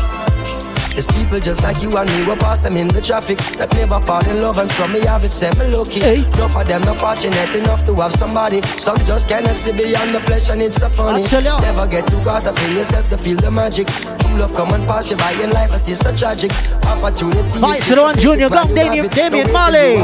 There's 0.91 1.05
people 1.05 1.39
just 1.39 1.63
like 1.63 1.81
you 1.81 1.95
and 1.97 2.09
me, 2.09 2.27
we 2.27 2.35
pass 2.35 2.59
them 2.59 2.75
in 2.75 2.87
the 2.87 3.01
traffic 3.01 3.37
that 3.57 3.73
never 3.73 3.99
fall 3.99 4.23
in 4.29 4.41
love, 4.41 4.57
and 4.57 4.69
some 4.71 4.91
me 4.93 4.99
have 5.01 5.23
it, 5.23 5.31
say 5.31 5.49
me 5.57 5.67
lucky. 5.75 6.01
Enough 6.01 6.55
of 6.55 6.67
them 6.67 6.81
not 6.81 6.97
fortunate 6.97 7.55
enough 7.55 7.85
to 7.85 7.95
have 7.95 8.13
somebody. 8.13 8.61
Some 8.77 8.97
just 9.05 9.27
cannot 9.27 9.57
see 9.57 9.71
beyond 9.71 10.13
the 10.13 10.21
flesh, 10.21 10.49
and 10.49 10.61
it's 10.61 10.77
so 10.77 10.89
funny. 10.89 11.23
I 11.23 11.25
tell 11.25 11.43
ya. 11.43 11.59
Never 11.61 11.87
get 11.87 12.07
too 12.07 12.21
caught 12.23 12.45
up 12.45 12.59
in 12.63 12.75
yourself 12.75 13.09
to 13.09 13.17
feel 13.17 13.37
the 13.37 13.49
magic. 13.51 13.87
True 13.87 14.37
love 14.37 14.53
come 14.53 14.73
and 14.73 14.85
pass 14.85 15.09
you 15.09 15.17
by 15.17 15.31
in 15.31 15.49
life, 15.51 15.73
it 15.73 15.87
is 15.87 15.99
so 15.99 16.15
tragic. 16.15 16.51
Opportunity. 16.85 17.59
The 17.59 18.01
one 18.01 18.17
junior. 18.17 18.49
Gong 18.49 18.73
Damian, 18.75 19.07
Damian 19.07 19.51
Marley. 19.51 19.97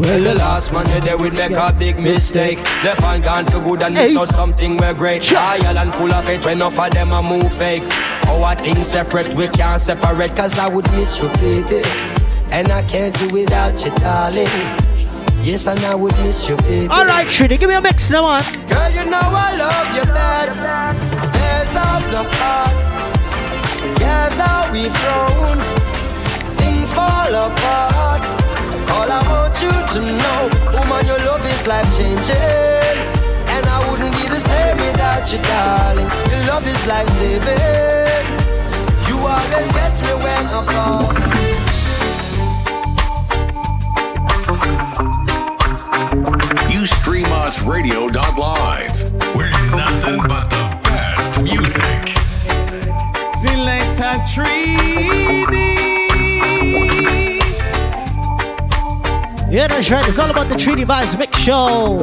Well, 0.00 0.22
the 0.22 0.34
last 0.34 0.72
man 0.72 0.86
there 1.04 1.18
would 1.18 1.34
make 1.34 1.50
a 1.50 1.74
big 1.78 1.98
mistake. 1.98 2.56
Left 2.82 3.02
and 3.02 3.22
gone 3.22 3.44
for 3.44 3.60
good 3.60 3.82
and 3.82 3.94
miss 3.94 4.16
out 4.16 4.30
something 4.30 4.78
we're 4.78 4.94
great. 4.94 5.30
Loyal 5.30 5.76
and 5.76 5.92
full 5.92 6.10
of 6.10 6.24
faith 6.24 6.42
when 6.42 6.56
enough 6.56 6.78
of 6.78 6.90
them 6.90 7.12
a 7.12 7.22
move 7.22 7.52
fake. 7.52 7.82
Oh, 8.24 8.42
our 8.42 8.54
things 8.54 8.86
separate, 8.86 9.28
we 9.34 9.46
can't 9.48 9.78
separate, 9.78 10.34
cause 10.34 10.58
I 10.58 10.68
would 10.68 10.90
miss 10.92 11.22
you, 11.22 11.28
baby. 11.34 11.82
And 12.50 12.70
I 12.70 12.82
can't 12.84 13.14
do 13.18 13.28
without 13.28 13.84
you, 13.84 13.90
darling. 13.96 14.48
Yes, 15.42 15.66
and 15.66 15.80
I 15.80 15.94
would 15.94 16.16
miss 16.20 16.48
you, 16.48 16.56
baby. 16.56 16.88
All 16.88 17.04
right, 17.04 17.26
Trini, 17.26 17.60
give 17.60 17.68
me 17.68 17.74
a 17.74 17.82
mix 17.82 18.10
now, 18.10 18.22
man. 18.22 18.42
Girl, 18.68 18.90
you 18.90 19.04
know 19.04 19.20
I 19.20 19.54
love 19.58 19.96
you 19.96 20.04
bad. 20.14 20.48
Affairs 21.28 21.76
of 21.76 22.02
the 22.10 22.24
heart. 22.40 22.72
Together 23.84 24.72
we've 24.72 24.96
grown. 25.04 25.58
Things 26.56 26.90
fall 26.90 27.34
apart. 27.34 28.29
All 29.10 29.16
I 29.16 29.28
want 29.28 29.60
you 29.60 29.70
to 29.70 30.00
know, 30.06 30.48
woman, 30.72 31.04
your 31.04 31.18
love 31.26 31.44
is 31.44 31.66
life 31.66 31.90
changing. 31.98 32.96
And 33.50 33.66
I 33.66 33.90
wouldn't 33.90 34.14
be 34.14 34.28
the 34.28 34.38
same 34.38 34.76
without 34.76 35.32
you, 35.32 35.38
darling. 35.42 36.08
Your 36.30 36.46
love 36.46 36.64
is 36.64 36.86
life 36.86 37.08
saving. 37.18 37.58
You 39.08 39.18
always 39.18 39.68
catch 39.72 40.00
me 40.06 40.14
when 40.14 40.46
I 40.46 40.62
fall. 40.70 41.10
You 46.70 46.86
stream 46.86 47.32
us 47.32 47.60
radio.live. 47.62 49.12
We're 49.34 49.50
nothing 49.74 50.20
but 50.28 50.48
the 50.50 50.78
best 50.84 51.42
music. 51.42 52.14
Selector 53.34 54.22
Treaty. 54.32 55.79
Yeah, 59.50 59.66
that's 59.66 59.90
right. 59.90 60.06
It's 60.08 60.20
all 60.20 60.30
about 60.30 60.48
the 60.48 60.54
Treaty 60.56 60.84
Vibes 60.84 61.18
Mix 61.18 61.36
Show. 61.36 61.98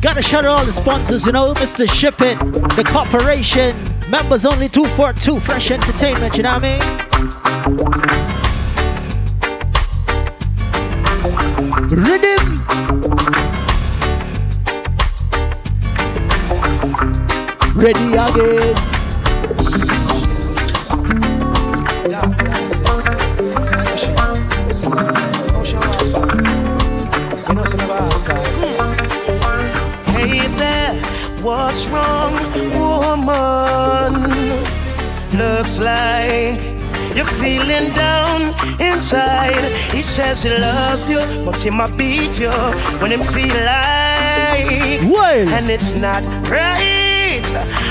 Gotta 0.00 0.22
shout 0.22 0.46
out 0.46 0.60
all 0.60 0.64
the 0.64 0.72
sponsors, 0.72 1.26
you 1.26 1.32
know, 1.32 1.52
Mr. 1.52 1.86
Ship 1.86 2.18
It, 2.22 2.38
the 2.74 2.82
corporation, 2.82 3.76
members 4.08 4.46
only 4.46 4.70
242, 4.70 5.38
Fresh 5.40 5.70
Entertainment, 5.70 6.38
you 6.38 6.44
know 6.44 6.54
what 6.54 6.64
I 6.64 6.78
mean? 6.78 7.00
Rhythm. 11.90 12.64
Ready 17.76 18.16
again. 18.16 18.89
What's 31.42 31.88
wrong, 31.88 32.34
woman? 32.78 34.30
Looks 35.36 35.78
like 35.78 36.60
you're 37.16 37.24
feeling 37.24 37.92
down 37.92 38.54
inside. 38.80 39.64
He 39.92 40.02
says 40.02 40.42
he 40.42 40.50
loves 40.50 41.08
you, 41.08 41.20
but 41.44 41.60
he 41.60 41.70
might 41.70 41.96
beat 41.96 42.38
you 42.38 42.50
when 43.00 43.12
him 43.12 43.22
feel 43.22 43.56
like. 43.64 45.02
And 45.48 45.70
it's 45.70 45.94
not 45.94 46.22
right. 46.48 46.99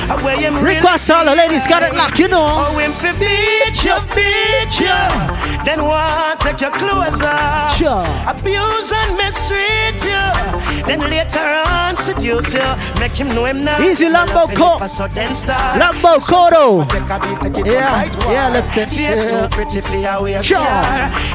Request 0.10 1.12
all 1.12 1.24
the 1.26 1.36
ladies 1.36 1.68
got 1.68 1.84
it 1.84 1.94
locked, 1.96 2.18
you 2.18 2.28
know. 2.28 2.48
Oh, 2.50 2.78
him 2.80 2.92
fi 2.92 3.12
beat 3.20 3.84
you, 3.86 3.94
beat 4.16 4.80
you. 4.82 5.64
Then 5.64 5.84
what? 5.84 6.40
Take 6.40 6.62
your 6.62 6.72
clothes 6.72 7.22
off. 7.22 7.78
Sure. 7.78 8.04
Abuse 8.28 8.92
and 8.92 9.16
mistreat 9.18 10.02
you. 10.04 10.84
Then 10.88 11.02
later 11.02 11.62
on 11.68 11.96
seduce 11.96 12.54
you. 12.56 12.66
Make 13.00 13.12
him 13.16 13.28
know 13.28 13.46
him 13.46 13.64
not. 13.64 13.82
Easy 13.82 14.10
Lambo 14.10 14.48
Co. 14.56 14.80
Co- 14.80 14.88
So 14.88 15.08
then 15.10 15.36
start. 15.36 15.80
Lambo 15.80 16.18
Kodo. 16.20 16.86
Yeah, 17.66 18.06
Yeah, 18.32 18.50
left 18.50 18.78
it. 18.78 18.90
Face 18.90 19.24
Yeah. 19.26 19.48
too 19.48 19.56
pretty 19.56 19.82
for 19.82 19.96
your 19.98 20.24
way 20.24 20.42
Sure. 20.42 20.58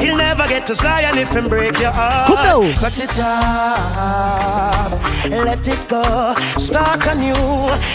He'll 0.01 0.16
never 0.16 0.49
get 0.49 0.66
to 0.66 0.75
Zion 0.75 1.16
if 1.18 1.31
him 1.31 1.49
break 1.49 1.79
your 1.79 1.93
heart. 1.93 2.29
Now. 2.29 2.61
Cut 2.81 2.99
it 2.99 3.18
off. 3.20 4.93
Let 5.30 5.66
it 5.68 5.88
go. 5.88 6.34
Start 6.57 7.07
anew. 7.07 7.34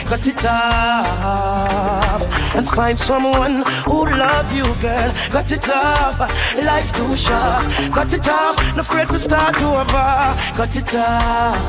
Cut 0.09 0.25
it 0.27 0.45
off. 0.45 2.23
And 2.55 2.67
find 2.67 2.97
someone 2.97 3.63
who 3.85 4.05
love 4.05 4.51
you, 4.51 4.65
girl. 4.81 5.11
Cut 5.29 5.51
it 5.51 5.69
off. 5.69 6.19
Life 6.55 6.91
too 6.93 7.15
short. 7.15 7.63
Cut 7.93 8.13
it 8.13 8.27
off. 8.27 8.55
No 8.75 8.81
afraid 8.81 9.07
to 9.07 9.19
start 9.19 9.61
over. 9.61 10.35
Cut 10.57 10.75
it 10.75 10.95
off. 10.95 11.59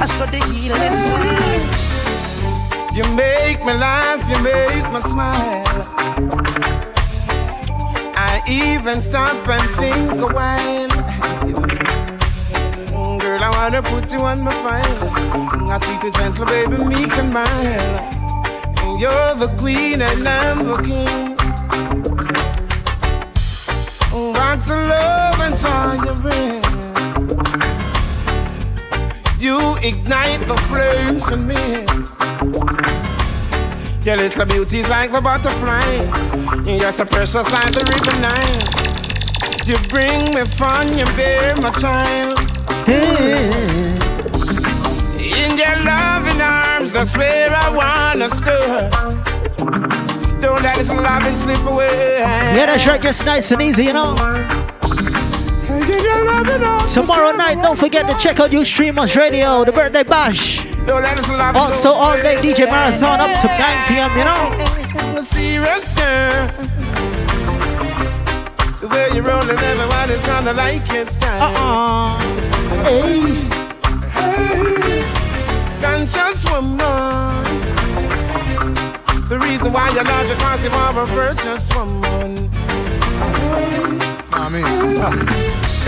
I 0.00 0.06
saw 0.06 0.26
the 0.26 0.38
healing. 0.52 0.94
You 2.98 3.04
make 3.14 3.64
me 3.64 3.72
laugh, 3.74 4.28
you 4.28 4.42
make 4.42 4.92
me 4.92 5.00
smile. 5.00 5.64
I 8.16 8.42
even 8.48 9.00
stop 9.00 9.48
and 9.48 9.70
think 9.76 10.20
a 10.20 10.26
while. 10.34 11.87
I 13.48 13.50
wanna 13.62 13.80
put 13.80 14.12
you 14.12 14.18
on 14.18 14.42
my 14.42 14.50
file. 14.50 15.70
I 15.70 15.78
treat 15.78 16.02
you 16.02 16.12
gentle, 16.12 16.44
baby, 16.44 16.76
meek 16.84 17.16
and 17.16 17.32
mild. 17.32 19.00
You're 19.00 19.34
the 19.36 19.48
queen 19.56 20.02
and 20.02 20.28
I'm 20.28 20.66
the 20.66 20.76
king. 20.82 21.34
What 24.12 24.68
a 24.68 24.76
love 24.92 25.40
and 25.46 25.56
joy 25.56 25.96
you 26.04 26.14
bring. 26.20 26.62
You 29.38 29.76
ignite 29.82 30.46
the 30.46 30.56
flames 30.68 31.28
in 31.32 31.46
me. 31.46 31.86
Your 34.04 34.16
little 34.18 34.44
beauty's 34.44 34.88
like 34.90 35.10
the 35.10 35.22
butterfly. 35.22 35.88
You're 36.70 36.92
so 36.92 37.06
precious 37.06 37.50
like 37.50 37.72
the 37.72 37.84
river 37.92 38.14
Nile. 38.20 38.68
You 39.64 39.78
bring 39.88 40.34
me 40.34 40.44
fun, 40.44 40.98
you 40.98 41.06
bear 41.16 41.56
my 41.56 41.70
child. 41.70 42.37
In 45.18 45.58
your 45.58 45.76
loving 45.84 46.40
arms, 46.40 46.92
that's 46.92 47.16
where 47.16 47.50
I 47.50 47.70
wanna 47.70 48.28
stir. 48.28 48.90
Don't 50.40 50.62
let 50.62 50.76
this 50.76 50.90
loving 50.90 51.34
slip 51.34 51.64
away. 51.66 52.18
Yeah, 52.20 52.66
that's 52.66 52.86
right, 52.86 53.00
just 53.02 53.24
nice 53.26 53.50
and 53.50 53.60
easy, 53.62 53.84
you 53.84 53.92
know. 53.92 54.14
Tomorrow 56.92 57.32
night, 57.36 57.58
don't 57.62 57.78
forget 57.78 58.08
to 58.08 58.16
check 58.18 58.40
out 58.40 58.50
Ustreamers 58.50 59.14
Radio, 59.16 59.64
the 59.64 59.72
birthday 59.72 60.02
bash. 60.02 60.64
Don't 60.86 61.02
let 61.02 61.16
this 61.16 61.28
loving 61.28 61.60
Also, 61.60 61.90
all 61.90 62.16
day. 62.16 62.36
DJ 62.36 62.66
Marathon 62.66 63.20
up 63.20 63.40
to 63.40 63.46
9 63.46 63.88
p.m., 63.88 64.16
you 64.16 64.24
know. 64.24 65.22
Serious 65.22 65.92
girl. 65.94 66.48
The 68.80 68.88
way 68.88 69.08
you're 69.14 69.24
rolling, 69.24 69.50
everybody's 69.58 70.24
gonna 70.24 70.52
like 70.54 70.90
your 70.92 71.04
style. 71.04 71.54
Uh-uh. 71.54 72.47
Hey. 72.70 73.48
Hey. 74.12 75.04
Woman. 76.50 77.44
The 79.28 79.38
reason 79.38 79.72
why 79.72 79.90
you 79.90 80.02
love 80.02 80.30
it 80.30 80.38
cause 80.38 80.64
you 80.64 80.70
are 80.70 81.02
a 81.02 81.06
virtuous 81.06 81.68
woman. 81.74 82.50
I 84.32 84.48
mean, 84.48 84.64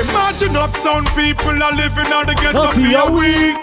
imagine 0.05 0.57
uptown 0.57 1.05
people 1.17 1.63
are 1.63 1.73
living 1.73 2.13
on 2.13 2.27
the 2.27 2.35
ghetto 2.35 2.69
for 2.73 2.81
a 2.81 2.91
your 2.91 3.11
week. 3.11 3.61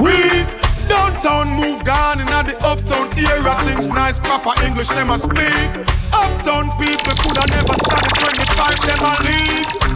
Week. 0.00 0.64
Downtown 0.88 1.48
move 1.56 1.84
gone 1.84 2.20
in 2.20 2.26
the 2.26 2.56
uptown 2.60 3.08
era. 3.18 3.54
Things 3.64 3.88
nice, 3.88 4.18
proper 4.18 4.52
English, 4.64 4.88
them 4.88 5.10
a 5.10 5.18
speak. 5.18 5.70
Uptown 6.12 6.70
people 6.76 7.14
could 7.20 7.36
have 7.36 7.50
never 7.50 7.74
started 7.84 8.16
when 8.20 8.34
the 8.36 8.46
times 8.52 8.82
them 8.84 9.00
a 9.00 9.14
league. 9.24 9.93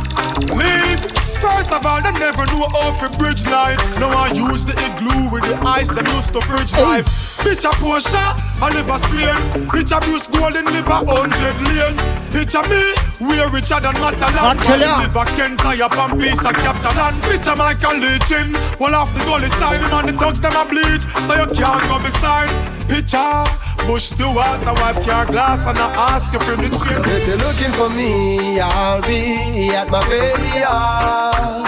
League. 0.55 1.05
First 1.41 1.73
of 1.73 1.87
all, 1.87 2.03
them 2.03 2.15
never 2.15 2.47
knew 2.47 2.67
how 2.75 2.91
to 3.01 3.19
bridge 3.19 3.45
light. 3.47 3.79
Now 4.01 4.11
I 4.11 4.33
use 4.33 4.65
the 4.65 4.75
igloo 4.75 5.31
with 5.31 5.45
the 5.45 5.57
ice 5.65 5.89
them 5.89 6.07
used 6.07 6.33
to 6.35 6.41
fridge 6.41 6.73
oh. 6.77 6.83
life. 6.83 7.07
Picture 7.43 7.71
Portia, 7.79 8.35
I 8.61 8.71
live 8.75 8.89
a 8.89 8.99
Spain. 8.99 9.69
Picture 9.69 10.01
Bruce 10.01 10.29
Golding, 10.29 10.65
live 10.67 10.87
a 10.89 10.99
hundred 11.07 11.57
lane. 11.69 12.18
Picture 12.31 12.63
me, 12.69 12.95
we're 13.21 13.51
richer 13.51 13.81
than 13.81 13.95
Matalon. 13.97 14.57
Matalon. 14.57 15.01
Live 15.01 15.17
a 15.17 15.25
Kent 15.37 15.59
tie 15.61 15.83
up 15.85 15.97
and 15.97 16.21
piece 16.21 16.45
of 16.45 16.53
capture 16.55 16.95
land. 16.97 17.23
Picture 17.23 17.57
Michael 17.57 17.97
Lee-Chin, 17.99 18.55
one 18.79 18.95
off 18.95 19.13
the 19.15 19.21
gully 19.25 19.49
side, 19.51 19.81
him 19.81 19.93
and 19.93 20.09
the 20.09 20.13
thugs 20.13 20.41
them 20.41 20.55
a 20.57 20.65
bleach, 20.69 21.03
so 21.27 21.35
you 21.35 21.47
can't 21.57 21.83
go 21.89 21.99
beside. 21.99 22.51
Picture 22.89 23.45
Butch 23.87 24.03
Stewart, 24.13 24.61
I 24.67 24.73
wipe 24.81 25.07
your 25.07 25.25
glass 25.27 25.65
and 25.67 25.79
I 25.79 25.89
ask 26.13 26.33
you 26.33 26.39
for 26.41 26.57
the 26.57 26.69
chair. 26.69 27.01
If 27.01 27.27
you're 27.27 27.37
looking 27.37 27.73
for 27.73 27.89
me, 27.97 28.61
I'll 28.61 29.01
be 29.03 29.71
at 29.75 29.89
my 29.89 30.01
baby 30.09 30.61
yard, 30.61 31.67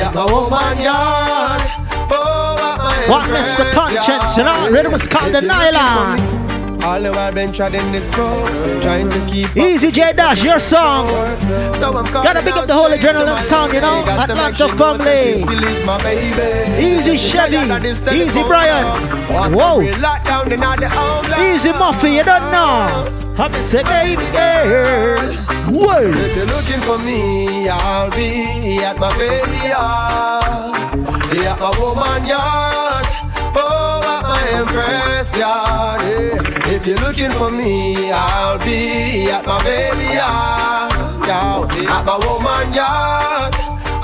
at 0.00 0.14
my 0.14 0.24
woman 0.24 0.78
yard. 0.80 1.60
Oh, 2.14 2.56
at 2.60 2.78
my 2.78 3.04
What 3.08 3.28
Mr. 3.28 3.60
empress 3.60 3.74
Conscience, 3.74 4.36
you 4.36 4.44
know? 4.44 4.52
yard. 4.52 4.72
Rhythm 4.72 4.94
is 4.94 5.06
called 5.06 5.34
the 5.34 5.38
If 5.38 5.44
you're 5.44 5.72
nylon. 5.72 6.41
All 6.84 7.00
the 7.00 7.12
while 7.12 7.32
been 7.32 7.52
treading 7.52 7.92
this 7.92 8.10
road, 8.18 8.82
trying 8.82 9.08
to 9.08 9.26
keep 9.26 9.56
Easy 9.56 9.92
J 9.92 10.12
Dash, 10.14 10.42
your 10.42 10.58
song. 10.58 11.06
So 11.78 11.96
I'm 11.96 12.04
Gotta 12.12 12.42
pick 12.42 12.56
up 12.56 12.66
the 12.66 12.74
whole 12.74 12.90
adrenaline 12.90 13.38
sound, 13.38 13.72
you 13.72 13.80
know? 13.80 14.04
Atlanta 14.04 14.68
family. 14.68 15.44
Easy 16.82 17.16
Chevy. 17.16 17.56
Easy 18.16 18.42
Brian. 18.42 18.84
Whoa. 19.54 19.80
Easy 21.40 21.70
Muffy, 21.72 22.16
you 22.16 22.24
don't 22.24 22.50
know. 22.50 22.88
Happy 23.36 23.58
say, 23.58 23.82
baby 23.84 24.24
girl. 24.32 25.18
Whoa. 25.70 26.02
If 26.02 26.36
you're 26.36 26.46
looking 26.46 26.80
for 26.82 26.98
me, 26.98 27.68
I'll 27.68 28.10
be 28.10 28.78
at 28.82 28.98
my 28.98 29.08
baby 29.16 29.68
yard, 29.68 30.74
at 31.46 31.58
my 31.60 31.70
woman 31.78 32.26
yard, 32.26 32.81
at 34.52 34.64
my 34.66 34.72
empress 34.72 35.36
yard. 35.36 36.00
yeah. 36.02 36.74
If 36.74 36.86
you're 36.86 36.98
looking 36.98 37.30
for 37.30 37.50
me, 37.50 38.10
I'll 38.12 38.58
be 38.58 39.30
at 39.30 39.46
my 39.46 39.62
baby 39.64 40.14
yard, 40.14 40.92
yeah, 41.26 41.98
at 41.98 42.04
my 42.04 42.16
woman 42.26 42.72
yard, 42.74 43.54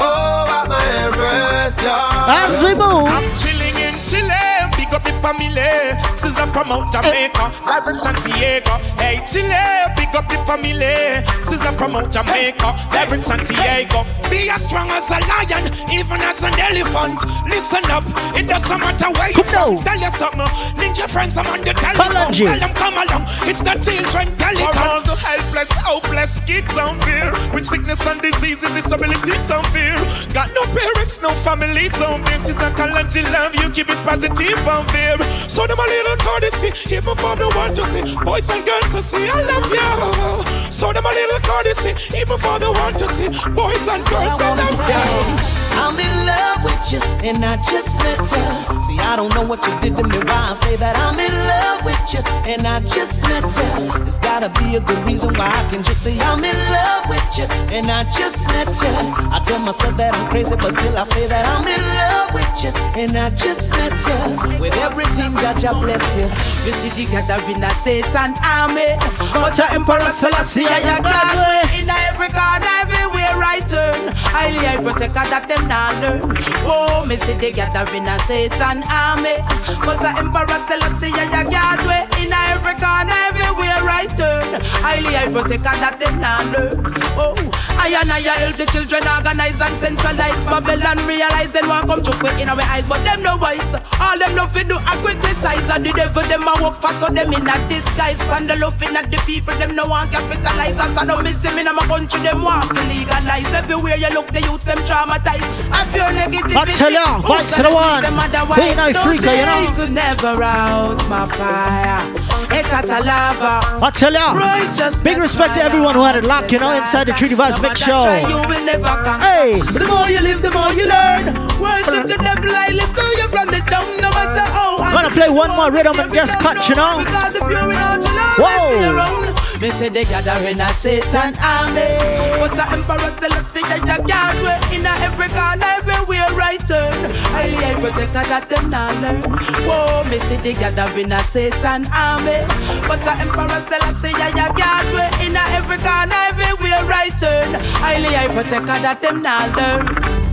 oh, 0.01 0.47
at 0.49 0.69
my 0.69 0.85
empress 1.05 1.83
yard. 1.83 2.29
As 2.29 2.63
we 2.63 2.75
move. 2.75 3.09
I'm 3.09 3.29
chilling 3.37 3.77
in 3.77 3.95
Chile, 4.05 4.71
big 4.77 4.93
up 4.93 5.05
the 5.05 5.13
family. 5.21 6.18
Sister 6.29 6.47
from 6.49 6.71
out 6.71 6.93
Jamaica, 6.93 7.51
live 7.65 7.89
in 7.89 7.97
Santiago. 7.97 8.77
Hey, 9.01 9.25
Chile, 9.25 9.49
big 9.97 10.13
up 10.13 10.29
the 10.29 10.37
family. 10.45 11.25
Sister 11.49 11.73
from 11.73 11.97
out 11.97 12.13
Jamaica, 12.13 12.69
live 12.93 13.13
in 13.15 13.23
Santiago. 13.23 14.05
Be 14.29 14.51
as 14.51 14.61
strong 14.69 14.91
as 14.91 15.09
a 15.09 15.25
lion, 15.25 15.73
even 15.89 16.21
as 16.21 16.45
an 16.45 16.53
elephant. 16.61 17.17
Listen 17.49 17.81
up, 17.89 18.05
it 18.37 18.47
doesn't 18.47 18.79
matter 18.79 19.09
where 19.17 19.33
you 19.33 19.43
from. 19.45 19.81
Tell 19.81 19.97
you 19.97 20.13
something, 20.21 20.53
ninja 20.77 21.09
friends, 21.09 21.35
I'm 21.39 21.47
on 21.47 21.65
the 21.65 21.73
telephone. 21.73 22.13
Kalanji. 22.13 22.45
Tell 22.45 22.61
them 22.61 22.75
come 22.77 23.01
along, 23.01 23.25
it's 23.49 23.65
the 23.65 23.73
children 23.81 24.37
telephone. 24.37 24.77
For 24.77 24.85
all 24.85 25.01
the 25.01 25.17
helpless, 25.17 25.73
hopeless 25.81 26.41
kids 26.45 26.77
out 26.77 27.01
there 27.09 27.33
with 27.57 27.65
sickness 27.65 28.05
and 28.05 28.21
disease 28.21 28.63
and 28.65 28.75
disabilities 28.75 29.51
out 29.51 29.65
there. 29.73 29.97
Got 30.37 30.53
no 30.53 30.61
parents, 30.77 31.23
no 31.23 31.31
families 31.41 31.97
out 32.05 32.21
there. 32.27 32.45
Sister 32.45 32.69
Kalanji 32.77 33.25
love 33.33 33.55
you, 33.57 33.71
keep 33.71 33.89
it 33.89 33.97
positive 34.05 34.61
out 34.69 34.87
there. 34.93 35.17
So 35.49 35.67
them 35.67 35.79
a 35.79 35.89
little 35.89 36.18
courtesy, 36.19 36.73
even 36.95 37.17
for 37.17 37.35
the 37.37 37.49
one 37.55 37.75
to 37.75 37.85
see. 37.85 38.03
Boys 38.25 38.49
and 38.51 38.65
girls 38.65 38.91
to 38.95 39.03
see, 39.03 39.29
I 39.29 39.41
love 39.43 39.71
you. 39.71 40.73
So 40.73 40.93
them 40.93 41.07
a 41.07 41.09
little 41.09 41.41
courtesy, 41.41 41.95
even 42.17 42.39
for 42.39 42.59
the 42.59 42.73
one 42.73 42.95
to 42.95 43.09
see. 43.09 43.29
Boys 43.55 43.87
and 43.89 44.05
girls, 44.07 44.41
I 44.41 44.55
love 44.55 44.79
you. 44.89 45.59
I'm 45.79 45.97
in 45.99 46.15
love 46.27 46.65
with 46.65 46.93
you, 46.93 47.01
and 47.27 47.45
I 47.45 47.57
just 47.63 47.99
met 48.03 48.19
you. 48.19 48.47
See, 48.83 48.99
I 49.01 49.15
don't 49.17 49.33
know 49.35 49.43
what 49.47 49.65
you 49.67 49.75
did 49.81 49.97
to 49.97 50.05
me. 50.05 50.19
Why 50.19 50.51
I 50.51 50.55
say 50.55 50.77
that 50.77 50.97
I'm 50.99 51.19
in 51.19 51.33
love 51.33 51.85
with 51.85 52.03
you, 52.13 52.23
and 52.49 52.67
I 52.67 52.81
just 52.81 53.23
met 53.29 53.45
you. 53.45 53.93
There's 53.93 54.19
gotta 54.19 54.49
be 54.59 54.77
a 54.77 54.81
good 54.81 54.99
reason 55.05 55.35
why 55.35 55.53
I 55.53 55.71
can 55.71 55.83
just 55.83 56.03
say 56.03 56.19
I'm 56.19 56.43
in 56.43 56.57
love 56.57 57.05
with 57.09 57.29
you, 57.37 57.45
and 57.77 57.91
I 57.91 58.05
just 58.09 58.49
met 58.49 58.69
you. 58.81 58.93
I 59.29 59.41
tell 59.45 59.59
myself 59.61 59.97
that 59.99 60.15
I'm 60.15 60.31
crazy, 60.31 60.57
but 60.57 60.73
still 60.73 60.97
I 60.97 61.05
say 61.05 61.27
that 61.29 61.45
I'm 61.45 61.69
in 61.69 61.85
love 62.01 62.33
with 62.33 62.49
you, 62.65 62.73
and 62.97 63.13
I 63.19 63.29
just 63.37 63.71
met 63.77 63.93
you. 63.93 64.61
With 64.61 64.75
everything 64.81 65.35
that 65.45 65.61
you 65.61 65.73
bless 65.77 66.05
you. 66.17 66.25
You 66.65 66.73
see 66.73 66.91
the 66.97 67.05
gathering 67.13 67.63
of 67.63 67.77
Satan 67.85 68.33
army, 68.41 68.97
but 69.37 69.53
your 69.61 69.69
Emperor 69.77 70.09
Selassie, 70.09 70.65
I 70.65 70.81
am 70.97 71.05
God. 71.05 71.69
In 71.77 71.91
every 72.09 72.33
corner, 72.33 72.78
everywhere 72.99 73.43
I 73.43 73.61
turn, 73.61 74.15
highly 74.35 74.67
I 74.67 74.77
protect 74.77 75.15
that 75.15 75.47
them 75.49 75.69
not 75.69 75.95
learn. 76.03 76.21
Oh, 76.67 77.05
me 77.07 77.17
see 77.17 77.35
the 77.35 77.51
gathering 77.53 78.09
of 78.09 78.21
Satan 78.27 78.83
army, 78.87 79.39
but 79.87 80.03
the 80.03 80.11
Emperor 80.19 80.61
Selassie, 80.67 81.15
I 81.15 81.45
God 81.47 81.81
way. 81.87 82.05
In 82.23 82.33
every 82.33 82.75
corner, 82.77 83.15
everywhere 83.31 83.87
I 83.87 84.07
turn, 84.17 84.47
highly 84.83 85.15
I 85.17 85.31
protect 85.31 85.63
that 85.63 85.99
them 86.01 86.21
not 86.21 86.47
learn. 86.53 86.77
Oh, 87.15 87.35
I 87.79 87.95
and 87.95 88.11
I 88.11 88.21
help 88.43 88.57
the 88.59 88.67
children 88.67 89.07
organize 89.07 89.61
and 89.61 89.75
centralize 89.79 90.45
Babylon 90.47 90.99
realize 91.07 91.53
they 91.53 91.63
want 91.63 91.87
come 91.87 92.03
choke 92.03 92.27
in 92.39 92.49
our 92.51 92.61
eyes, 92.75 92.87
but 92.87 93.03
them 93.07 93.23
no 93.23 93.37
wise. 93.37 93.75
All 94.03 94.19
them 94.19 94.35
love 94.35 94.53
to 94.55 94.65
do 94.65 94.77
I 94.77 94.99
criticize 95.03 95.71
and 95.71 95.87
the 95.87 95.93
devil 95.95 96.23
them 96.27 96.47
a 96.47 96.53
work 96.63 96.81
for 96.83 96.93
so 96.99 97.07
them 97.07 97.33
in 97.33 97.47
a 97.47 97.57
disguise. 97.71 98.19
The 98.49 98.57
in 98.57 98.97
at 98.97 99.11
the 99.11 99.21
people 99.29 99.53
them 99.61 99.77
no 99.77 99.87
want 99.87 100.11
capitalize. 100.11 100.81
And 100.81 100.97
sodomism 100.97 101.61
in 101.61 101.69
my 101.69 101.85
country 101.85 102.21
them 102.21 102.43
want 102.43 102.73
to 102.73 102.81
legalize. 102.89 103.49
Everywhere 103.55 103.97
you 103.97 104.09
look 104.11 104.29
the 104.33 104.41
youth 104.43 104.65
them 104.65 104.79
traumatized. 104.89 105.47
A 105.71 105.81
pure 105.93 106.11
negativity. 106.17 106.57
I 106.57 106.65
tell 106.65 106.91
ya, 106.93 107.21
Who's 107.23 107.29
vibes 107.29 107.57
to 107.57 107.63
the 107.63 107.73
one. 107.73 108.01
teach 108.01 108.11
them 108.11 108.19
otherwise? 108.19 108.59
Queen 108.59 108.79
Eye 108.79 108.93
Don't 108.93 109.05
Freaker, 109.05 109.35
you 109.37 109.47
know. 109.47 109.61
say 109.69 109.75
could 109.77 109.93
never 109.93 110.43
out 110.43 110.99
my 111.09 111.27
fire. 111.37 112.03
It's 112.51 112.73
at 112.73 112.89
a 112.89 113.05
lava. 113.05 113.85
I 113.85 113.91
tell 113.91 114.13
ya, 114.13 114.33
Righteousness 114.33 115.01
big 115.03 115.19
respect 115.19 115.55
to 115.55 115.63
everyone 115.63 115.95
who 115.95 116.03
had 116.03 116.17
it 116.17 116.25
locked, 116.25 116.51
you 116.53 116.59
know, 116.59 116.73
inside 116.73 117.07
the 117.07 117.13
Treaty 117.13 117.35
Vibes 117.35 117.61
Mix 117.61 117.81
Show. 117.81 118.03
You 118.27 118.41
will 118.49 118.65
never 118.65 118.89
conquer. 119.05 119.25
Hey. 119.25 119.61
The 119.61 119.85
more 119.87 120.09
you 120.09 120.21
live, 120.21 120.41
the 120.43 120.51
more 120.51 120.73
you 120.73 120.89
learn. 120.89 121.35
Worship 121.61 122.09
the 122.09 122.17
devil, 122.17 122.51
I 122.51 122.69
lift 122.73 122.97
you 122.97 123.29
from 123.29 123.47
the 123.53 123.61
tongue, 123.69 124.01
no 124.01 124.11
matter 124.11 124.41
how. 124.41 124.79
I'm 124.79 124.95
gonna 124.95 125.11
play 125.11 125.29
one 125.29 125.51
more 125.55 125.71
rhythm 125.71 125.99
and 126.01 126.13
just 126.13 126.39
cut, 126.41 126.69
you 126.69 126.75
know. 126.75 126.99
Because 127.05 127.35
if 127.37 127.43
you're 127.43 127.71
in 127.71 127.77
out, 127.77 128.01
you'll 128.01 128.19
always 128.19 129.35
Whoa. 129.37 129.61
Me 129.61 129.71
say 129.71 129.89
they 129.89 130.05
gathering 130.05 130.61
a 130.61 130.69
Satan 130.71 131.35
army. 131.43 131.99
But 132.39 132.55
the 132.55 132.63
Emperor 132.79 133.11
Selassie, 133.19 133.67
a 133.67 133.99
guard 134.07 134.37
way 134.45 134.61
in 134.71 134.87
a 134.87 134.95
every 135.03 135.29
corner, 135.35 135.67
everywhere 135.83 136.31
I 136.41 136.57
turn. 136.59 136.95
Highly 137.35 137.59
I 137.59 137.75
protect 137.75 138.15
her 138.15 138.25
that 138.31 138.49
them 138.49 138.71
not 138.71 138.95
learn. 139.03 139.21
Whoa, 139.67 140.05
me 140.09 140.19
say 140.19 140.37
they 140.37 140.55
gathering 140.55 141.11
a 141.11 141.19
Satan 141.25 141.87
army. 141.91 142.47
But 142.87 143.03
the 143.03 143.11
Emperor 143.19 143.61
Selassie, 143.67 144.15
a 144.15 144.31
guard 144.55 144.87
way 144.95 145.11
in 145.27 145.35
a 145.35 145.43
every 145.59 145.79
corner, 145.79 146.15
everywhere 146.31 146.87
I 146.87 147.11
turn. 147.19 147.51
Highly 147.83 148.15
I 148.15 148.29
protect 148.29 148.69
her 148.71 148.79
that 148.79 149.03
them 149.03 149.23
not 149.23 149.57
learn. 149.57 150.29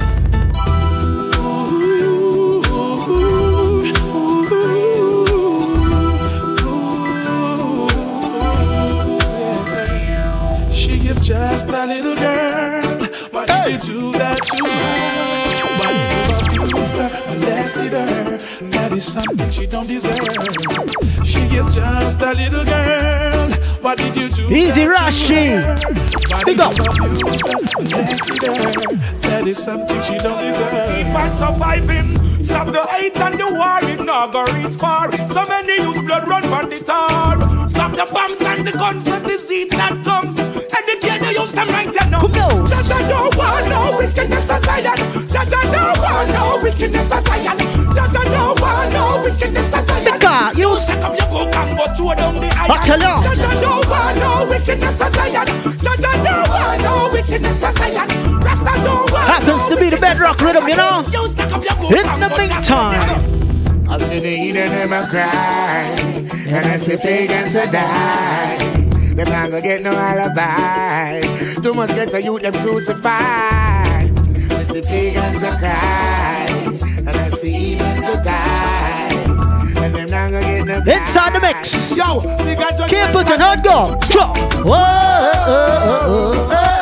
Just 11.26 11.55
a 11.86 11.88
little 11.88 12.16
girl. 12.16 13.06
Why 13.32 13.46
did 13.46 13.88
you 13.88 14.00
do 14.00 14.12
that 14.14 14.40
to 14.42 14.66
her? 14.66 15.26
Why 15.80 15.92
you 16.54 16.64
abused 16.64 16.96
her, 16.98 17.10
molested 17.30 17.94
her? 17.94 18.38
That 18.72 18.92
is 18.94 19.14
something 19.14 19.50
she 19.52 19.68
don't 19.68 19.88
deserve. 19.88 20.18
She 21.24 21.42
is 21.42 21.76
just 21.76 22.22
a 22.22 22.32
little 22.32 22.66
girl. 22.66 23.52
Why 23.82 23.96
did 23.96 24.16
you 24.16 24.30
do 24.30 24.48
Easy 24.50 24.86
that 24.86 24.90
Rush 24.90 25.28
to 25.28 25.36
her? 25.36 25.78
Why 26.32 26.42
Big 26.46 26.58
did 26.58 26.62
up. 26.62 26.74
you 26.76 27.06
abuse 27.06 27.42
her, 27.42 27.58
molested 27.78 28.44
her? 28.44 29.30
That 29.30 29.48
is 29.48 29.58
something 29.64 30.02
she 30.02 30.18
don't 30.18 30.42
deserve. 30.42 30.90
Keep 30.90 31.08
on 31.14 31.34
surviving. 31.36 32.42
Stop 32.42 32.68
the 32.68 32.82
hate 32.88 33.20
and 33.20 33.40
the 33.40 33.46
war, 33.54 33.80
it 33.84 34.04
not 34.04 34.32
go 34.32 34.44
reach 34.54 34.76
far. 34.80 35.12
So 35.28 35.44
many 35.46 35.82
youth 35.82 36.06
blood 36.06 36.28
run 36.28 36.44
from 36.44 36.70
the 36.70 36.78
tar. 36.78 37.45
Stop 37.86 38.08
the 38.08 38.14
bombs 38.14 38.42
and 38.42 38.66
the 38.66 38.72
guns 38.72 39.08
and 39.08 39.26
the 39.26 39.38
seeds 39.38 39.70
that 39.78 39.94
come. 40.04 40.34
Educate 40.34 41.22
the 41.22 41.38
youth, 41.38 41.54
them 41.54 41.68
right 41.70 41.86
know. 42.10 42.18
Come 42.18 42.32
now. 42.34 42.66
Jaja 42.66 42.98
don't 43.06 43.38
want 43.38 43.70
no 43.70 43.94
wickedness 43.94 44.50
as 44.50 44.64
Zion. 44.66 44.98
Jaja 45.30 45.62
don't 45.70 46.02
want 46.02 46.30
no 46.34 46.58
wickedness 46.66 47.12
as 47.14 47.24
Zion. 47.26 47.58
Jaja 47.94 48.24
don't 48.26 48.60
want 48.60 48.90
no 48.90 49.22
wickedness 49.22 49.74
as 49.74 49.86
Zion. 49.86 50.18
Because 50.18 50.58
you- 50.58 50.80
Shake 50.82 51.06
up 51.06 51.14
your 51.14 51.30
book 51.30 51.56
and 51.56 51.78
go 51.78 51.86
throw 51.94 52.16
down 52.18 52.36
the 52.42 52.50
iron. 52.58 52.72
I 52.74 52.78
tell 52.82 53.00
ya. 53.00 53.22
Jaja 53.22 53.62
don't 53.62 53.86
want 53.88 54.18
no 54.18 54.46
wickedness 54.50 55.02
as 55.02 55.14
Zion. 55.14 55.46
Jaja 55.78 56.12
don't 56.26 56.50
want 56.50 56.82
no 56.82 57.10
wickedness 57.14 57.64
as. 57.64 57.76
Rasta 57.78 58.74
don't 58.82 59.12
want 59.14 59.30
Happens 59.30 59.70
no 59.70 59.76
to 59.76 59.78
be 59.80 59.90
the 59.92 59.98
bedrock 59.98 60.42
rhythm, 60.42 60.68
you 60.68 60.76
know. 60.76 61.04
You 61.14 61.30
stack 61.30 61.54
up 61.54 61.62
your 61.62 61.76
book 61.78 61.92
In 61.94 62.20
the 62.20 62.30
meantime, 62.34 63.45
I 63.88 63.98
see 64.00 64.20
the 64.20 64.30
heathen 64.30 64.72
them 64.72 64.94
a 64.94 65.08
cry, 65.08 65.96
and 66.48 66.66
I 66.66 66.78
see 66.78 66.98
pagans 66.98 67.56
a 67.56 67.72
die. 67.72 68.58
Them 69.16 69.30
not 69.30 69.52
gonna 69.52 69.62
get 69.62 69.82
no 69.82 69.92
alibi. 69.92 71.22
Too 71.62 71.74
much 71.74 71.90
get 71.90 72.14
a 72.14 72.22
youth 72.22 72.42
them 72.42 72.54
crucified. 72.54 74.12
I 74.52 74.64
see 74.72 74.82
pagans 74.82 75.44
a 75.44 75.58
cry, 75.58 76.46
and 76.98 77.10
I 77.10 77.30
see 77.38 77.52
heathens 77.52 78.06
a 78.06 78.24
die. 78.24 79.14
And 79.84 79.96
them 79.96 80.08
not 80.08 80.32
gonna 80.32 80.42
get 80.42 80.66
no 80.66 80.94
inside 80.94 81.36
the 81.36 81.40
mix. 81.42 81.96
Yo, 81.96 82.22
we 82.44 82.56
got 82.56 82.78
to 82.78 82.88
Can't 82.88 83.14
put 83.14 83.30
your 83.30 83.38
go. 83.38 83.98
Whoa, 84.64 84.74
oh, 84.74 85.46
oh, 85.48 85.72
oh, 85.86 86.02
oh, 86.08 86.50
oh. 86.52 86.74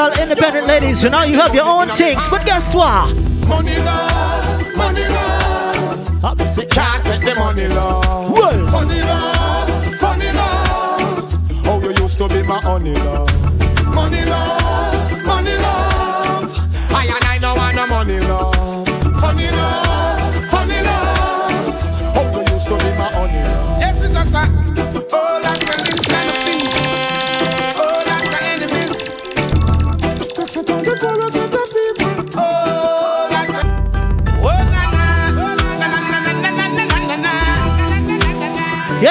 All 0.00 0.12
independent 0.22 0.66
ladies, 0.66 1.04
you 1.04 1.10
know, 1.10 1.22
you 1.22 1.36
have 1.36 1.54
your 1.54 1.66
own 1.66 1.94
things, 1.94 2.26
but 2.30 2.46
guess 2.46 2.74
what? 2.74 3.14
Money 3.46 3.76
love, 3.80 4.76
money 4.76 5.06
love. 5.06 6.24
Opposite. 6.24 6.70
Can't 6.70 7.04
take 7.04 7.20
the 7.22 7.34
money 7.34 7.68
love. 7.68 8.32
Well. 8.32 8.66
Funny 8.68 9.00
love, 9.00 9.94
funny 9.96 10.32
love. 10.32 11.66
Oh, 11.66 11.80
you 11.82 12.02
used 12.02 12.18
to 12.18 12.28
be 12.28 12.42
my 12.42 12.58
honey 12.62 12.94
love. 12.94 13.28
Money 13.94 14.24
love, 14.24 15.26
money 15.26 15.56
love. 15.56 16.92
I 16.92 17.04
and 17.14 17.24
I 17.24 17.38
no 17.38 17.54
want 17.54 17.76
no 17.76 17.86
money 17.86 18.20
love. 18.20 18.59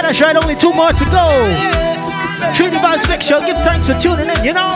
finish 0.09 0.21
right, 0.21 0.35
only 0.35 0.55
two 0.55 0.73
more 0.73 0.91
to 0.91 1.05
go. 1.05 1.25
Trinity 2.53 2.77
Vibes 2.77 3.07
Mixture, 3.07 3.39
give 3.45 3.57
thanks 3.63 3.87
for 3.87 3.99
tuning 3.99 4.29
in, 4.29 4.43
you 4.43 4.53
know. 4.53 4.73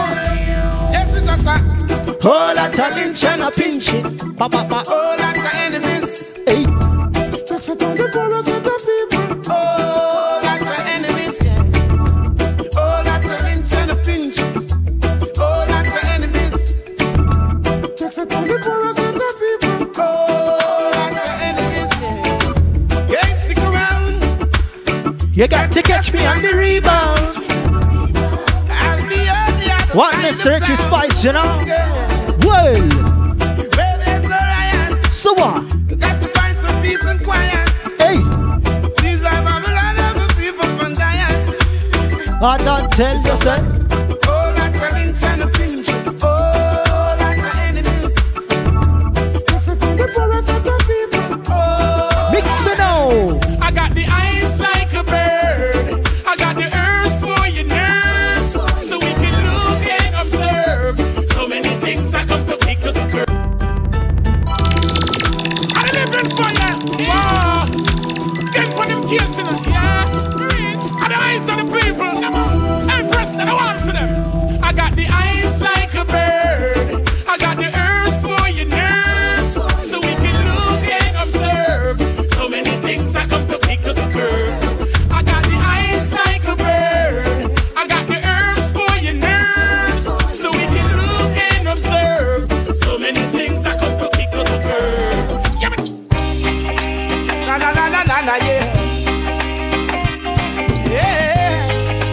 All 2.25 2.53
that 2.55 2.71
challenge 2.73 3.23
and 3.25 3.41
a 3.41 3.51
pinch 3.51 3.93
it. 3.93 4.03
Pa, 4.37 4.47
pa, 4.47 4.63
pa. 4.63 4.83
All 4.87 5.17
that 5.17 5.35
enemies 5.65 6.02
You 25.43 25.49
got 25.49 25.73
to 25.73 25.81
catch 25.81 26.13
me 26.13 26.25
on 26.25 26.41
the 26.41 26.55
rebound. 26.55 27.19
I'll 28.71 29.09
be 29.09 29.27
on 29.27 29.59
the 29.59 29.73
other 29.75 29.93
What, 29.93 30.15
Mr. 30.23 30.51
Richie. 30.51 30.77
Spice, 30.77 31.25
you 31.25 31.33
know? 31.33 31.43
Well, 32.47 32.79
Where 33.75 33.97
there's 34.05 34.23
no 34.23 34.29
riot, 34.29 35.05
so 35.07 35.33
what? 35.33 35.69
you 35.89 35.97
got 35.97 36.21
to 36.21 36.27
find 36.29 36.57
some 36.59 36.81
peace 36.81 37.03
and 37.03 37.21
quiet. 37.21 37.67
Hey, 37.99 38.21
Seems 38.89 39.21
like 39.21 39.43
Babylon 39.43 39.97
have 39.97 40.15
the 40.15 40.33
people 40.39 40.93
diet. 40.93 42.41
I 42.41 42.57
don't 42.63 42.89
tell 42.93 43.17
you, 43.17 43.35
son. 43.35 43.82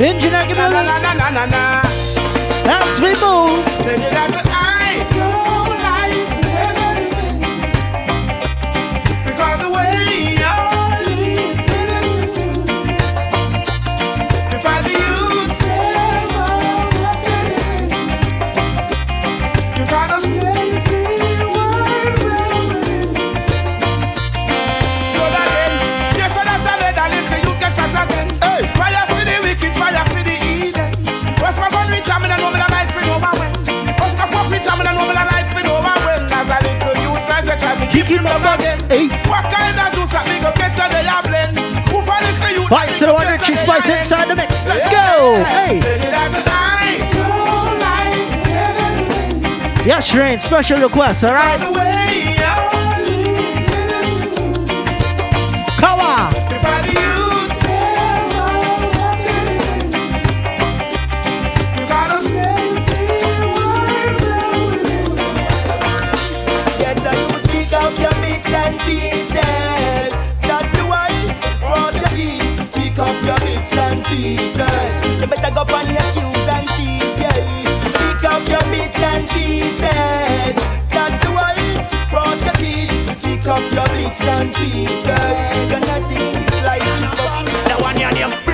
Engineer, 0.03 0.47
give 0.49 0.57
me 0.57 0.65
a 0.65 0.69
little. 0.69 0.91
As 2.73 3.01
we 3.03 3.13
move. 3.21 4.40
Right, 42.71 42.89
so 42.89 43.07
the 43.07 43.15
one 43.15 43.27
Richie 43.27 43.57
Spice 43.57 43.89
inside 43.89 44.29
the 44.29 44.37
mix. 44.37 44.65
Let's 44.65 44.89
go. 44.89 45.43
Hey. 45.43 45.81
Yes, 49.85 50.15
Rain, 50.15 50.39
special 50.39 50.81
request, 50.81 51.25
alright? 51.25 51.59
Kawa. 51.59 51.90
And 79.11 79.29
pieces. 79.31 80.55
That's 80.95 81.25
the 81.25 81.31
wife, 81.33 82.13
what 82.13 82.41
you 82.41 82.67
eat. 82.67 82.91
Pick 83.23 83.47
up 83.47 83.65
your 83.73 83.89
bits 83.97 84.23
and 84.23 84.55
pieces. 84.55 85.41
You're 85.71 85.85
nothing 85.91 86.27
in 86.37 86.47
this 86.47 86.65
life. 86.67 86.85
That 87.67 87.79
one 87.83 87.99
your 87.99 88.13
name, 88.13 88.50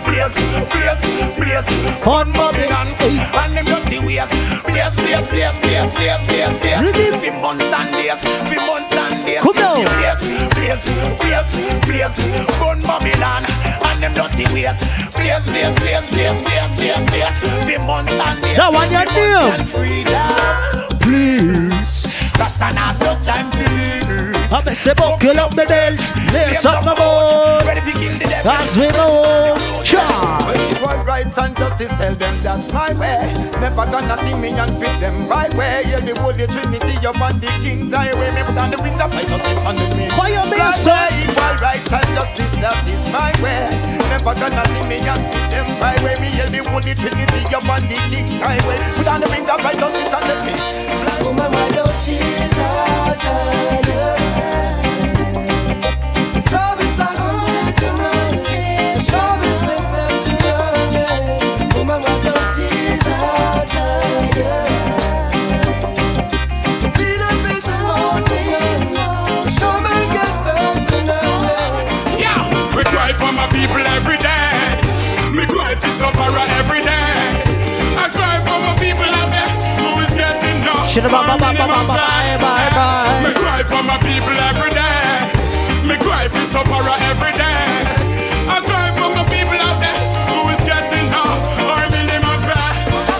Blaze, 0.00 0.36
Blaze, 0.72 1.36
Blaze. 1.36 2.06
On 2.06 2.32
Bobby. 2.32 2.64
And 2.64 3.56
them 3.56 3.64
dirty 3.64 3.98
ways. 4.00 4.32
Blaze, 4.64 4.96
blaze, 4.96 5.30
blaze, 5.30 5.58
blaze, 5.60 5.94
blaze, 5.94 6.26
blaze, 6.26 6.62
blaze. 6.62 6.80
Rhythm. 6.80 7.20
For 7.20 7.32
months 7.40 7.72
and 7.72 7.92
days, 7.92 8.22
for 8.24 8.60
months 8.66 8.96
and 8.96 9.26
days. 9.26 9.40
Come 9.42 9.56
down. 9.56 9.84
Blaze, 9.84 10.24
blaze, 10.54 10.84
blaze, 11.20 11.52
blaze. 11.84 12.18
Burn 12.58 12.80
Babylon 12.80 13.44
and 13.86 14.02
them 14.02 14.12
dirty 14.12 14.44
ways. 14.54 14.80
Blaze, 15.14 15.46
blaze, 15.48 15.74
blaze, 15.78 16.06
blaze, 16.10 16.40
blaze, 16.44 16.72
blaze, 16.76 17.02
blaze. 17.10 17.38
For 17.38 17.78
months 17.84 18.12
and 18.12 18.42
days. 18.42 18.56
That 18.56 18.72
one 18.72 18.90
you 18.90 19.04
do. 19.12 19.28
months 19.36 19.60
and 19.60 19.68
freedom. 19.68 20.98
Please. 21.00 22.06
Rasta 22.38 22.72
not 22.74 22.98
no 23.00 23.12
time, 23.20 23.50
please. 23.50 24.01
I'm 24.52 24.68
a 24.68 24.74
say 24.76 24.92
buckle 24.92 25.40
up 25.40 25.56
the 25.56 25.64
belt. 25.64 25.96
Lace 26.28 26.60
up 26.68 26.84
my 26.84 26.92
boat. 26.92 27.64
Ready 27.64 27.80
to 27.88 27.92
kill 27.96 28.12
the 28.20 28.28
devil. 28.28 28.52
As 28.52 28.76
we 28.76 28.84
move. 28.92 29.56
Cha. 29.80 30.04
Equal 30.68 31.00
rights 31.08 31.38
and 31.40 31.56
justice, 31.56 31.88
tell 31.96 32.12
them 32.12 32.36
that's 32.44 32.68
my 32.68 32.92
way. 33.00 33.32
Never 33.64 33.88
gonna 33.88 34.12
see 34.20 34.36
me 34.36 34.52
and 34.52 34.76
fit 34.76 34.92
them 35.00 35.24
right 35.24 35.48
way. 35.56 35.88
Yeah, 35.88 36.04
the 36.04 36.12
Holy 36.20 36.44
Trinity 36.44 37.00
up 37.00 37.16
on 37.16 37.40
the 37.40 37.48
King's 37.64 37.96
Highway. 37.96 38.28
Me 38.36 38.44
put 38.44 38.60
on 38.60 38.68
the 38.68 38.76
wings 38.84 39.00
of 39.00 39.08
fight 39.08 39.32
up 39.32 39.40
this 39.40 39.64
under 39.64 39.88
me. 39.96 40.12
Fire 40.12 40.44
me, 40.44 40.56
Fly 40.60 40.70
son. 40.76 41.00
way, 41.00 41.32
Equal 41.32 41.56
rights 41.56 41.88
and 41.88 42.08
justice, 42.12 42.54
that 42.60 42.76
is 42.84 43.04
my 43.08 43.32
way. 43.40 43.72
Never 44.12 44.36
gonna 44.36 44.64
see 44.68 44.84
me 44.84 45.00
and 45.00 45.24
fit 45.32 45.48
them 45.48 45.68
right 45.80 45.96
way. 46.04 46.20
Me 46.20 46.28
yeah, 46.36 46.52
the 46.52 46.60
Holy 46.68 46.92
Trinity 46.92 47.40
up 47.56 47.64
on 47.72 47.88
the 47.88 47.96
King's 48.12 48.36
Highway. 48.36 48.76
Put 49.00 49.08
on 49.08 49.24
the 49.24 49.32
wings 49.32 49.48
of 49.48 49.64
fight 49.64 49.80
up 49.80 49.96
this 49.96 50.12
under 50.12 50.36
me. 50.44 50.52
Fly 50.52 51.16
Oh, 51.24 51.32
mama, 51.32 51.72
those 51.72 52.04
tears 52.04 52.52
are 52.60 53.16
tired. 53.16 53.81
Sufferer 76.02 76.46
every 76.58 76.82
day. 76.82 77.14
I 78.04 78.06
cry 78.10 78.36
for 78.42 78.58
my 78.66 78.74
people 78.84 79.06
out 79.20 79.30
there 79.30 79.50
who 79.78 79.90
is 80.02 80.12
getting 80.22 80.58
no 80.66 80.74
ba- 80.74 81.38
bye, 81.38 81.38
bye, 81.38 82.70
bye. 82.74 83.22
Me 83.24 83.30
cry 83.42 83.62
for 83.70 83.82
my 83.90 83.98
people 84.02 84.34
every 84.50 84.72
day. 84.74 85.30
Me 85.88 85.94
cry 86.04 86.26
for 86.28 86.44
sufferer 86.54 86.96
every 87.10 87.32
day. 87.38 87.62
I 88.50 88.58
cry 88.68 88.88
for 88.98 89.10
my 89.14 89.24
people 89.34 89.58
out 89.68 89.78
there 89.84 90.00
who 90.30 90.40
is 90.54 90.60
getting 90.66 91.06
no 91.14 91.22
or 91.70 91.82
minimum 91.94 92.40
pay. 92.50 92.70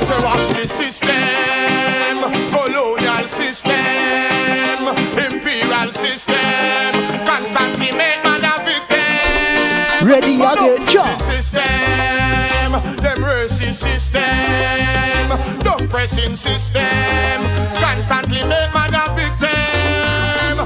So 0.08 0.14
what 0.26 0.40
the 0.58 0.66
system, 0.66 2.16
colonial 2.50 3.22
system, 3.22 4.82
imperial 5.26 5.86
system, 5.86 6.90
constantly 7.30 7.92
make 7.92 8.18
man 8.26 8.42
a 8.42 8.54
victim. 8.66 10.08
Ready 10.08 10.34
again, 10.34 10.80
The 10.82 10.86
cha. 10.92 11.04
system, 11.06 11.51
them 11.51 11.51
oppressing 16.02 16.34
system. 16.34 16.82
Constantly 17.80 18.44
make 18.44 18.72
man 18.74 18.94
a 18.94 19.08
victim. 19.16 20.58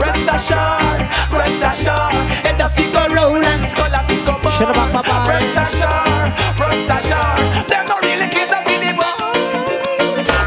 Rest 0.00 0.28
assured, 0.30 1.00
rest 1.30 1.62
assured, 1.62 2.14
head 2.44 2.60
a 2.60 2.68
figure 2.70 3.08
roll 3.14 3.36
and 3.36 3.70
skull 3.70 3.92
a 3.92 4.00
figure 4.08 4.38
burn. 4.42 4.52
Shut 4.52 4.76
up, 4.76 4.92
Papa. 4.92 5.28
Rest 5.28 5.56
assured, 5.64 6.32
rest 6.58 6.90
assured, 6.96 7.68
them 7.68 7.86
no 7.88 7.96
really 8.00 8.28
care 8.32 8.48
to 8.48 8.58
be 8.64 8.76
the 8.80 8.92
boy. 8.96 9.34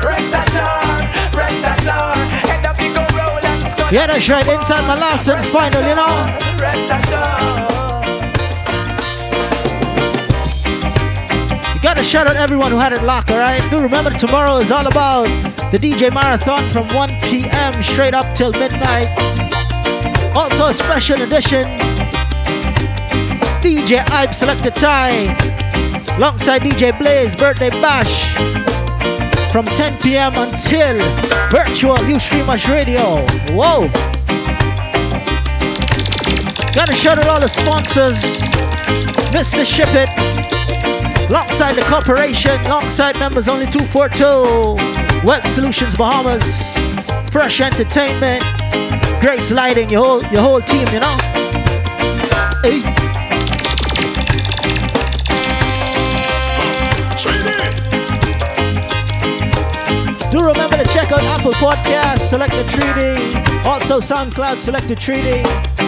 Rest 0.08 0.34
assured, 0.42 1.06
rest 1.38 1.64
assured, 1.72 2.20
head 2.50 2.66
a 2.66 2.74
figure 2.74 3.10
roll 3.14 3.46
and 3.46 3.72
skull. 3.72 3.92
Yeah, 3.92 4.08
that's 4.08 4.28
right. 4.30 4.48
Inside 4.48 4.88
my 4.88 4.96
last 4.96 5.28
and 5.30 5.46
final, 5.48 5.82
you 5.88 5.96
know. 5.96 6.14
Rest 6.60 6.92
assured. 6.92 7.67
Gotta 11.94 12.04
shout 12.04 12.28
out 12.28 12.36
everyone 12.36 12.70
who 12.70 12.78
had 12.78 12.92
it 12.92 13.02
locked, 13.04 13.32
alright? 13.32 13.62
Do 13.70 13.78
remember 13.78 14.10
tomorrow 14.10 14.58
is 14.58 14.74
all 14.74 14.86
about 14.88 15.24
the 15.72 15.80
DJ 15.80 16.14
Marathon 16.14 16.70
from 16.70 16.86
1 16.94 17.10
p.m. 17.22 17.82
straight 17.82 18.14
up 18.14 18.36
till 18.36 18.52
midnight. 18.52 19.08
Also 20.36 20.66
a 20.66 20.74
special 20.74 21.22
edition 21.22 21.64
DJ 23.64 24.04
Ibe 24.04 24.34
Selected 24.34 24.74
Tie 24.76 25.24
alongside 26.18 26.64
DJ 26.64 26.92
Blaze 27.00 27.38
Birthday 27.38 27.70
Bash 27.70 28.36
from 29.54 29.64
10 29.64 29.98
p.m. 30.00 30.34
until 30.36 30.98
virtual 31.50 31.96
Ustreamers 31.96 32.68
Radio. 32.68 33.14
Whoa! 33.56 33.88
Gotta 36.76 36.94
shout 36.94 37.18
out 37.18 37.28
all 37.28 37.40
the 37.40 37.48
sponsors. 37.48 38.44
Mr. 39.32 39.66
Ship 39.66 39.88
It, 39.92 40.47
alongside 41.30 41.74
the 41.74 41.82
corporation, 41.84 42.60
alongside 42.62 43.18
members 43.20 43.48
only 43.50 43.66
242, 43.66 45.26
Web 45.28 45.44
Solutions 45.48 45.96
Bahamas, 45.96 46.78
Fresh 47.32 47.62
Entertainment, 47.62 48.44
Grace 49.22 49.52
Lighting, 49.52 49.90
your 49.90 50.04
whole 50.04 50.24
your 50.32 50.42
whole 50.42 50.62
team, 50.62 50.88
you 50.94 51.00
know. 51.00 51.18
Hey. 52.64 52.80
Do 60.32 60.46
remember 60.46 60.78
to 60.78 60.86
check 60.94 61.12
out 61.12 61.24
Apple 61.24 61.54
Podcasts, 61.54 62.30
Select 62.30 62.54
the 62.54 62.64
Treaty, 62.66 63.68
also 63.68 64.00
SoundCloud, 64.00 64.60
Select 64.60 64.88
the 64.88 64.96
Treaty. 64.96 65.87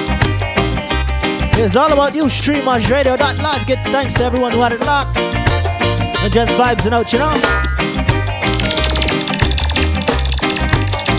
It's 1.62 1.76
all 1.76 1.92
about 1.92 2.16
you, 2.16 2.30
streamers, 2.30 2.90
radio. 2.90 3.18
streamersradio.live. 3.18 3.68
Get 3.68 3.84
thanks 3.88 4.14
to 4.14 4.24
everyone 4.24 4.54
who 4.54 4.60
had 4.60 4.72
it 4.72 4.80
locked. 4.80 5.18
And 5.18 6.34
just 6.34 6.52
vibes 6.54 6.86
and 6.86 6.96
out, 6.96 7.12
you 7.12 7.20
know. 7.20 7.36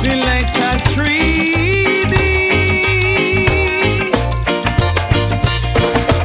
Select 0.01 0.57
a 0.57 0.95
treaty. 0.95 2.11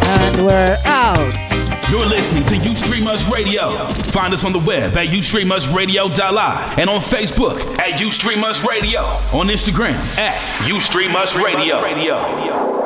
And 0.08 0.46
we're 0.46 0.78
out. 0.86 1.92
You're 1.92 2.06
listening 2.06 2.46
to 2.46 2.56
Ustreamers 2.56 3.30
Radio. 3.30 3.86
Find 4.14 4.34
us 4.34 4.46
on 4.46 4.54
the 4.54 4.60
web 4.60 4.96
at 4.96 5.10
ustreamersradio.live 5.10 6.80
and 6.80 6.90
on 6.90 7.02
Facebook 7.02 7.60
at 7.80 8.00
Ustreamers 8.00 8.66
Radio. 8.66 9.02
On 9.38 9.48
Instagram 9.50 9.96
at 10.18 10.38
Ustreamers 10.64 11.36
Radio. 11.36 12.85